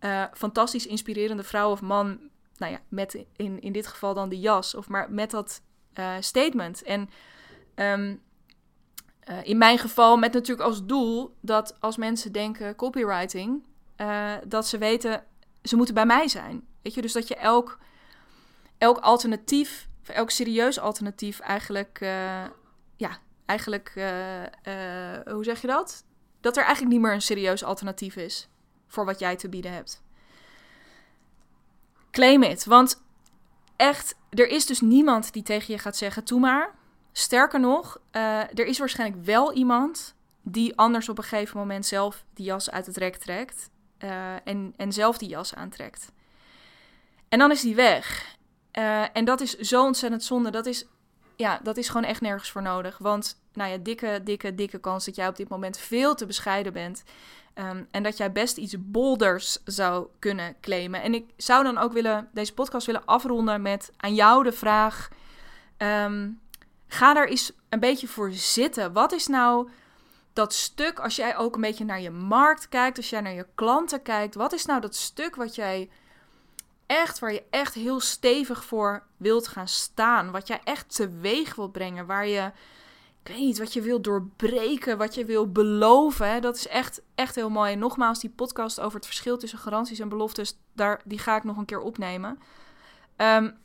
uh, 0.00 0.24
fantastisch 0.32 0.86
inspirerende 0.86 1.42
vrouw 1.42 1.70
of 1.70 1.80
man. 1.80 2.18
Nou 2.56 2.72
ja, 2.72 2.80
met 2.88 3.24
in, 3.36 3.60
in 3.60 3.72
dit 3.72 3.86
geval 3.86 4.14
dan 4.14 4.28
die 4.28 4.40
jas. 4.40 4.74
Of 4.74 4.88
maar 4.88 5.10
met 5.10 5.30
dat 5.30 5.60
uh, 5.98 6.14
statement. 6.20 6.82
En 6.82 7.10
um, 7.74 8.22
uh, 9.28 9.44
in 9.44 9.58
mijn 9.58 9.78
geval 9.78 10.16
met 10.16 10.32
natuurlijk 10.32 10.68
als 10.68 10.86
doel 10.86 11.34
dat 11.40 11.76
als 11.80 11.96
mensen 11.96 12.32
denken 12.32 12.76
copywriting, 12.76 13.62
uh, 13.96 14.32
dat 14.46 14.66
ze 14.66 14.78
weten, 14.78 15.24
ze 15.62 15.76
moeten 15.76 15.94
bij 15.94 16.06
mij 16.06 16.28
zijn. 16.28 16.66
Weet 16.82 16.94
je, 16.94 17.02
dus 17.02 17.12
dat 17.12 17.28
je 17.28 17.36
elk, 17.36 17.78
elk 18.78 18.98
alternatief, 18.98 19.88
elk 20.02 20.30
serieus 20.30 20.78
alternatief 20.78 21.40
eigenlijk, 21.40 21.98
ja, 22.96 23.18
eigenlijk, 23.46 23.92
hoe 25.24 25.44
zeg 25.44 25.60
je 25.60 25.66
dat? 25.66 26.04
Dat 26.40 26.56
er 26.56 26.64
eigenlijk 26.64 26.94
niet 26.94 27.02
meer 27.02 27.12
een 27.12 27.22
serieus 27.22 27.64
alternatief 27.64 28.16
is 28.16 28.48
voor 28.86 29.04
wat 29.04 29.18
jij 29.18 29.36
te 29.36 29.48
bieden 29.48 29.72
hebt. 29.72 30.02
Claim 32.10 32.42
it, 32.42 32.64
want 32.64 33.03
echt, 33.88 34.14
er 34.30 34.48
is 34.48 34.66
dus 34.66 34.80
niemand 34.80 35.32
die 35.32 35.42
tegen 35.42 35.74
je 35.74 35.80
gaat 35.80 35.96
zeggen: 35.96 36.24
Doe 36.24 36.40
maar. 36.40 36.74
Sterker 37.12 37.60
nog, 37.60 37.98
uh, 38.12 38.40
er 38.40 38.66
is 38.66 38.78
waarschijnlijk 38.78 39.24
wel 39.24 39.52
iemand 39.52 40.14
die 40.42 40.76
anders 40.76 41.08
op 41.08 41.18
een 41.18 41.24
gegeven 41.24 41.58
moment 41.58 41.86
zelf 41.86 42.24
die 42.34 42.44
jas 42.44 42.70
uit 42.70 42.86
het 42.86 42.96
rek 42.96 43.16
trekt. 43.16 43.70
Uh, 43.98 44.34
en, 44.44 44.74
en 44.76 44.92
zelf 44.92 45.18
die 45.18 45.28
jas 45.28 45.54
aantrekt. 45.54 46.12
En 47.28 47.38
dan 47.38 47.50
is 47.50 47.60
die 47.60 47.74
weg. 47.74 48.36
Uh, 48.78 49.16
en 49.16 49.24
dat 49.24 49.40
is 49.40 49.58
zo 49.58 49.84
ontzettend 49.84 50.24
zonde. 50.24 50.50
Dat 50.50 50.66
is, 50.66 50.86
ja, 51.36 51.60
dat 51.62 51.76
is 51.76 51.88
gewoon 51.88 52.04
echt 52.04 52.20
nergens 52.20 52.50
voor 52.50 52.62
nodig. 52.62 52.98
Want, 52.98 53.40
nou 53.52 53.70
ja, 53.70 53.76
dikke, 53.76 54.20
dikke, 54.24 54.54
dikke 54.54 54.78
kans 54.78 55.04
dat 55.04 55.16
jij 55.16 55.28
op 55.28 55.36
dit 55.36 55.48
moment 55.48 55.78
veel 55.78 56.14
te 56.14 56.26
bescheiden 56.26 56.72
bent. 56.72 57.04
Um, 57.54 57.88
en 57.90 58.02
dat 58.02 58.16
jij 58.16 58.32
best 58.32 58.56
iets 58.56 58.74
bolders 58.78 59.58
zou 59.64 60.06
kunnen 60.18 60.56
claimen. 60.60 61.02
En 61.02 61.14
ik 61.14 61.30
zou 61.36 61.64
dan 61.64 61.78
ook 61.78 61.92
willen, 61.92 62.28
deze 62.32 62.54
podcast 62.54 62.86
willen 62.86 63.04
afronden 63.04 63.62
met 63.62 63.92
aan 63.96 64.14
jou 64.14 64.44
de 64.44 64.52
vraag: 64.52 65.08
um, 65.78 66.40
ga 66.86 67.14
daar 67.14 67.26
eens 67.26 67.52
een 67.68 67.80
beetje 67.80 68.08
voor 68.08 68.32
zitten. 68.32 68.92
Wat 68.92 69.12
is 69.12 69.26
nou 69.26 69.68
dat 70.32 70.52
stuk, 70.52 70.98
als 70.98 71.16
jij 71.16 71.36
ook 71.36 71.54
een 71.54 71.60
beetje 71.60 71.84
naar 71.84 72.00
je 72.00 72.10
markt 72.10 72.68
kijkt, 72.68 72.96
als 72.96 73.10
jij 73.10 73.20
naar 73.20 73.32
je 73.32 73.46
klanten 73.54 74.02
kijkt, 74.02 74.34
wat 74.34 74.52
is 74.52 74.64
nou 74.64 74.80
dat 74.80 74.94
stuk 74.94 75.34
wat 75.34 75.54
jij 75.54 75.90
echt, 76.86 77.18
waar 77.18 77.32
je 77.32 77.42
echt 77.50 77.74
heel 77.74 78.00
stevig 78.00 78.64
voor 78.64 79.02
wilt 79.16 79.48
gaan 79.48 79.68
staan, 79.68 80.30
wat 80.30 80.46
jij 80.46 80.60
echt 80.64 80.94
teweeg 80.94 81.54
wilt 81.54 81.72
brengen, 81.72 82.06
waar 82.06 82.26
je 82.26 82.50
ik 83.24 83.30
weet 83.30 83.38
niet, 83.38 83.58
wat 83.58 83.72
je 83.72 83.80
wil 83.80 84.00
doorbreken, 84.00 84.98
wat 84.98 85.14
je 85.14 85.24
wil 85.24 85.52
beloven. 85.52 86.30
Hè? 86.30 86.40
Dat 86.40 86.56
is 86.56 86.68
echt, 86.68 87.02
echt 87.14 87.34
heel 87.34 87.50
mooi. 87.50 87.72
En 87.72 87.78
nogmaals, 87.78 88.20
die 88.20 88.30
podcast 88.30 88.80
over 88.80 88.96
het 88.96 89.06
verschil 89.06 89.36
tussen 89.36 89.58
garanties 89.58 89.98
en 89.98 90.08
beloftes, 90.08 90.58
daar, 90.72 91.00
die 91.04 91.18
ga 91.18 91.36
ik 91.36 91.44
nog 91.44 91.56
een 91.56 91.64
keer 91.64 91.80
opnemen. 91.80 92.38
Um, 93.16 93.56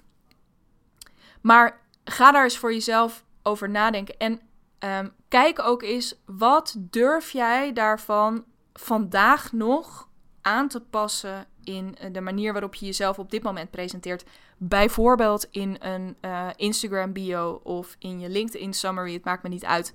maar 1.42 1.82
ga 2.04 2.32
daar 2.32 2.44
eens 2.44 2.58
voor 2.58 2.74
jezelf 2.74 3.24
over 3.44 3.70
nadenken. 3.70 4.18
En 4.18 4.42
um, 4.80 5.14
kijk 5.28 5.60
ook 5.60 5.84
eens, 5.84 6.16
wat 6.26 6.76
durf 6.78 7.32
jij 7.32 7.74
daarvan 7.74 8.46
vandaag 8.74 9.52
nog 9.52 10.08
aan 10.42 10.68
te 10.68 10.82
passen 10.82 11.48
in 11.64 11.96
eh, 11.98 12.14
de 12.14 12.22
manier 12.22 12.52
waarop 12.52 12.76
je 12.76 12.86
jezelf 12.86 13.20
op 13.20 13.32
dit 13.32 13.44
moment 13.44 13.72
presenteert. 13.72 14.26
Bijvoorbeeld 14.58 15.48
in 15.52 15.78
een 15.80 16.16
uh, 16.22 16.48
Instagram 16.56 17.14
bio 17.14 17.60
of 17.64 17.96
in 18.00 18.20
je 18.20 18.30
LinkedIn 18.30 18.74
summary. 18.74 19.14
Het 19.14 19.26
maakt 19.26 19.44
me 19.44 19.50
niet 19.50 19.66
uit. 19.66 19.94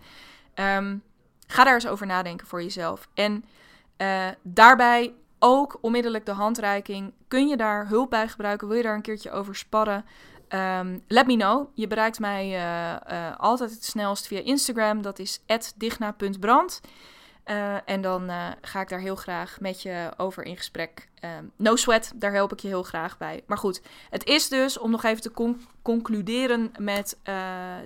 Um, 0.55 1.03
ga 1.47 1.65
daar 1.65 1.75
eens 1.75 1.87
over 1.87 2.07
nadenken 2.07 2.47
voor 2.47 2.63
jezelf. 2.63 3.09
En 3.15 3.45
uh, 3.99 4.29
daarbij 4.43 5.15
ook 5.39 5.79
onmiddellijk 5.81 6.27
de 6.27 6.33
handreiking. 6.33 7.13
Kun 7.29 7.49
je 7.49 7.57
daar 7.57 7.89
hulp 7.89 8.11
bij 8.11 8.29
gebruiken? 8.29 8.69
Wil 8.69 8.77
je 8.77 8.83
daar 8.83 8.95
een 8.95 9.03
keertje 9.03 9.31
over 9.31 9.57
sparren? 9.57 10.05
Um, 10.49 11.03
let 11.09 11.27
me 11.27 11.37
know. 11.37 11.69
Je 11.75 11.87
bereikt 11.87 12.19
mij 12.19 12.61
altijd 13.37 13.71
het 13.71 13.85
snelst 13.85 14.27
via 14.27 14.41
Instagram. 14.41 15.03
Dat 15.03 15.19
is 15.19 15.43
digna.brand. 15.77 16.81
Uh, 17.51 17.77
en 17.85 18.01
dan 18.01 18.31
uh, 18.31 18.49
ga 18.61 18.81
ik 18.81 18.89
daar 18.89 19.01
heel 19.01 19.17
graag 19.17 19.61
met 19.61 19.83
je 19.83 20.11
over 20.17 20.45
in 20.45 20.57
gesprek. 20.57 21.09
Uh, 21.25 21.31
no 21.57 21.77
sweat, 21.77 22.13
daar 22.15 22.33
help 22.33 22.53
ik 22.53 22.61
je 22.61 22.69
heel 22.69 22.83
graag 22.83 23.19
bij. 23.19 23.43
Maar 23.47 23.59
goed, 23.59 23.83
het 24.11 24.25
is 24.25 24.49
dus, 24.49 24.79
om 24.79 24.91
nog 24.91 25.05
even 25.05 25.23
te 25.23 25.31
con 25.31 25.61
concluderen 25.83 26.73
met 26.79 27.19
eh, 27.23 27.37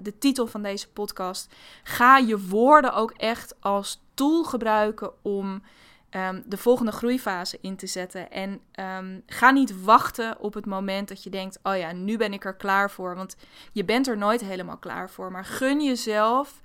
de 0.02 0.18
titel 0.18 0.46
van 0.46 0.62
deze 0.62 0.88
podcast. 0.88 1.54
Ga 1.82 2.18
je 2.18 2.46
woorden 2.46 2.94
ook 2.94 3.10
echt 3.10 3.54
als 3.60 4.02
tool 4.14 4.44
gebruiken 4.44 5.12
om 5.22 5.62
um, 6.10 6.42
de 6.46 6.56
volgende 6.56 6.92
groeifase 6.92 7.58
in 7.60 7.76
te 7.76 7.86
zetten. 7.86 8.30
En 8.30 8.60
um, 8.98 9.22
ga 9.26 9.50
niet 9.50 9.82
wachten 9.82 10.40
op 10.40 10.54
het 10.54 10.66
moment 10.66 11.08
dat 11.08 11.22
je 11.22 11.30
denkt: 11.30 11.58
oh 11.62 11.76
ja, 11.76 11.92
nu 11.92 12.16
ben 12.16 12.32
ik 12.32 12.44
er 12.44 12.54
klaar 12.54 12.90
voor. 12.90 13.14
Want 13.14 13.36
je 13.72 13.84
bent 13.84 14.06
er 14.06 14.18
nooit 14.18 14.40
helemaal 14.40 14.78
klaar 14.78 15.10
voor. 15.10 15.30
Maar 15.32 15.44
gun 15.44 15.82
jezelf. 15.82 16.60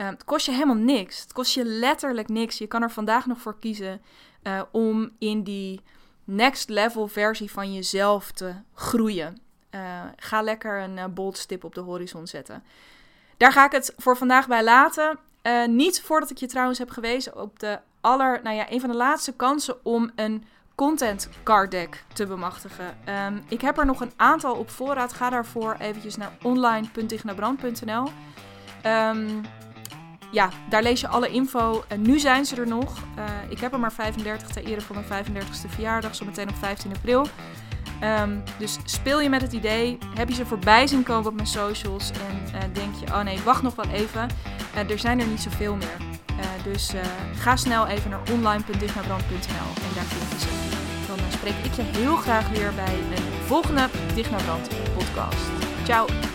Um, 0.00 0.06
het 0.06 0.24
kost 0.24 0.46
je 0.46 0.52
helemaal 0.52 0.74
niks. 0.74 1.20
Het 1.20 1.32
kost 1.32 1.54
je 1.54 1.64
letterlijk 1.64 2.28
niks. 2.28 2.58
Je 2.58 2.66
kan 2.66 2.82
er 2.82 2.90
vandaag 2.90 3.26
nog 3.26 3.38
voor 3.38 3.58
kiezen 3.58 4.00
uh, 4.42 4.62
om 4.70 5.10
in 5.18 5.42
die 5.42 5.80
next 6.24 6.68
level 6.68 7.08
versie 7.08 7.50
van 7.50 7.74
jezelf 7.74 8.32
te 8.32 8.54
groeien. 8.74 9.38
Uh, 9.70 9.80
ga 10.16 10.42
lekker 10.42 10.82
een 10.82 10.96
uh, 10.96 11.04
bold 11.04 11.38
stip 11.38 11.64
op 11.64 11.74
de 11.74 11.80
horizon 11.80 12.26
zetten. 12.26 12.62
Daar 13.36 13.52
ga 13.52 13.64
ik 13.64 13.72
het 13.72 13.94
voor 13.96 14.16
vandaag 14.16 14.48
bij 14.48 14.64
laten. 14.64 15.18
Niet 15.66 16.00
voordat 16.00 16.30
ik 16.30 16.36
je 16.36 16.46
trouwens 16.46 16.78
heb 16.78 16.90
gewezen 16.90 17.40
op 17.40 17.58
de 17.58 17.78
aller, 18.00 18.40
nou 18.42 18.56
ja, 18.56 18.70
een 18.70 18.80
van 18.80 18.90
de 18.90 18.96
laatste 18.96 19.32
kansen 19.32 19.84
om 19.84 20.10
een 20.14 20.44
content 20.74 21.28
card 21.42 21.70
deck 21.70 22.04
te 22.12 22.26
bemachtigen. 22.26 22.98
Um, 23.26 23.44
ik 23.48 23.60
heb 23.60 23.78
er 23.78 23.86
nog 23.86 24.00
een 24.00 24.12
aantal 24.16 24.54
op 24.54 24.70
voorraad. 24.70 25.12
Ga 25.12 25.30
daarvoor 25.30 25.76
eventjes 25.78 26.16
naar 26.16 26.32
online.dignabrand.nl. 26.42 28.02
Um, 28.02 28.12
ehm, 28.82 29.28
ja, 30.30 30.50
daar 30.68 30.82
lees 30.82 31.00
je 31.00 31.08
alle 31.08 31.28
info. 31.28 31.84
En 31.88 32.02
nu 32.02 32.18
zijn 32.18 32.44
ze 32.44 32.56
er 32.56 32.66
nog. 32.66 32.96
Uh, 33.18 33.24
ik 33.48 33.60
heb 33.60 33.72
er 33.72 33.80
maar 33.80 33.92
35 33.92 34.48
ter 34.48 34.64
ere 34.64 34.80
voor 34.80 34.96
mijn 34.96 35.24
35ste 35.26 35.68
verjaardag, 35.68 36.14
zometeen 36.14 36.48
op 36.48 36.56
15 36.56 36.92
april. 36.94 37.26
Um, 38.20 38.42
dus 38.58 38.78
speel 38.84 39.20
je 39.20 39.28
met 39.28 39.42
het 39.42 39.52
idee, 39.52 39.98
heb 40.14 40.28
je 40.28 40.34
ze 40.34 40.46
voorbij 40.46 40.86
zien 40.86 41.02
komen 41.02 41.30
op 41.30 41.34
mijn 41.34 41.46
socials 41.46 42.10
en 42.10 42.54
uh, 42.54 42.60
denk 42.72 42.94
je, 42.94 43.06
oh 43.06 43.22
nee, 43.22 43.40
wacht 43.44 43.62
nog 43.62 43.74
wel 43.74 43.88
even. 43.92 44.28
Uh, 44.74 44.90
er 44.90 44.98
zijn 44.98 45.20
er 45.20 45.26
niet 45.26 45.40
zoveel 45.40 45.76
meer. 45.76 45.96
dus 46.64 46.92
ga 47.34 47.56
snel 47.56 47.86
even 47.86 48.10
naar 48.10 48.20
online.dignabrand.nl 48.32 49.84
en 49.84 49.94
daar 49.94 50.04
vind 50.04 50.32
je 50.32 50.38
ze. 50.38 50.76
Dan 51.06 51.18
spreek 51.32 51.64
ik 51.64 51.72
je 51.72 51.82
heel 51.82 52.16
graag 52.16 52.48
weer 52.48 52.72
bij 52.74 52.94
een 52.94 53.46
volgende 53.46 53.88
Dignabrand 54.14 54.68
podcast. 54.94 55.50
Ciao! 55.84 56.27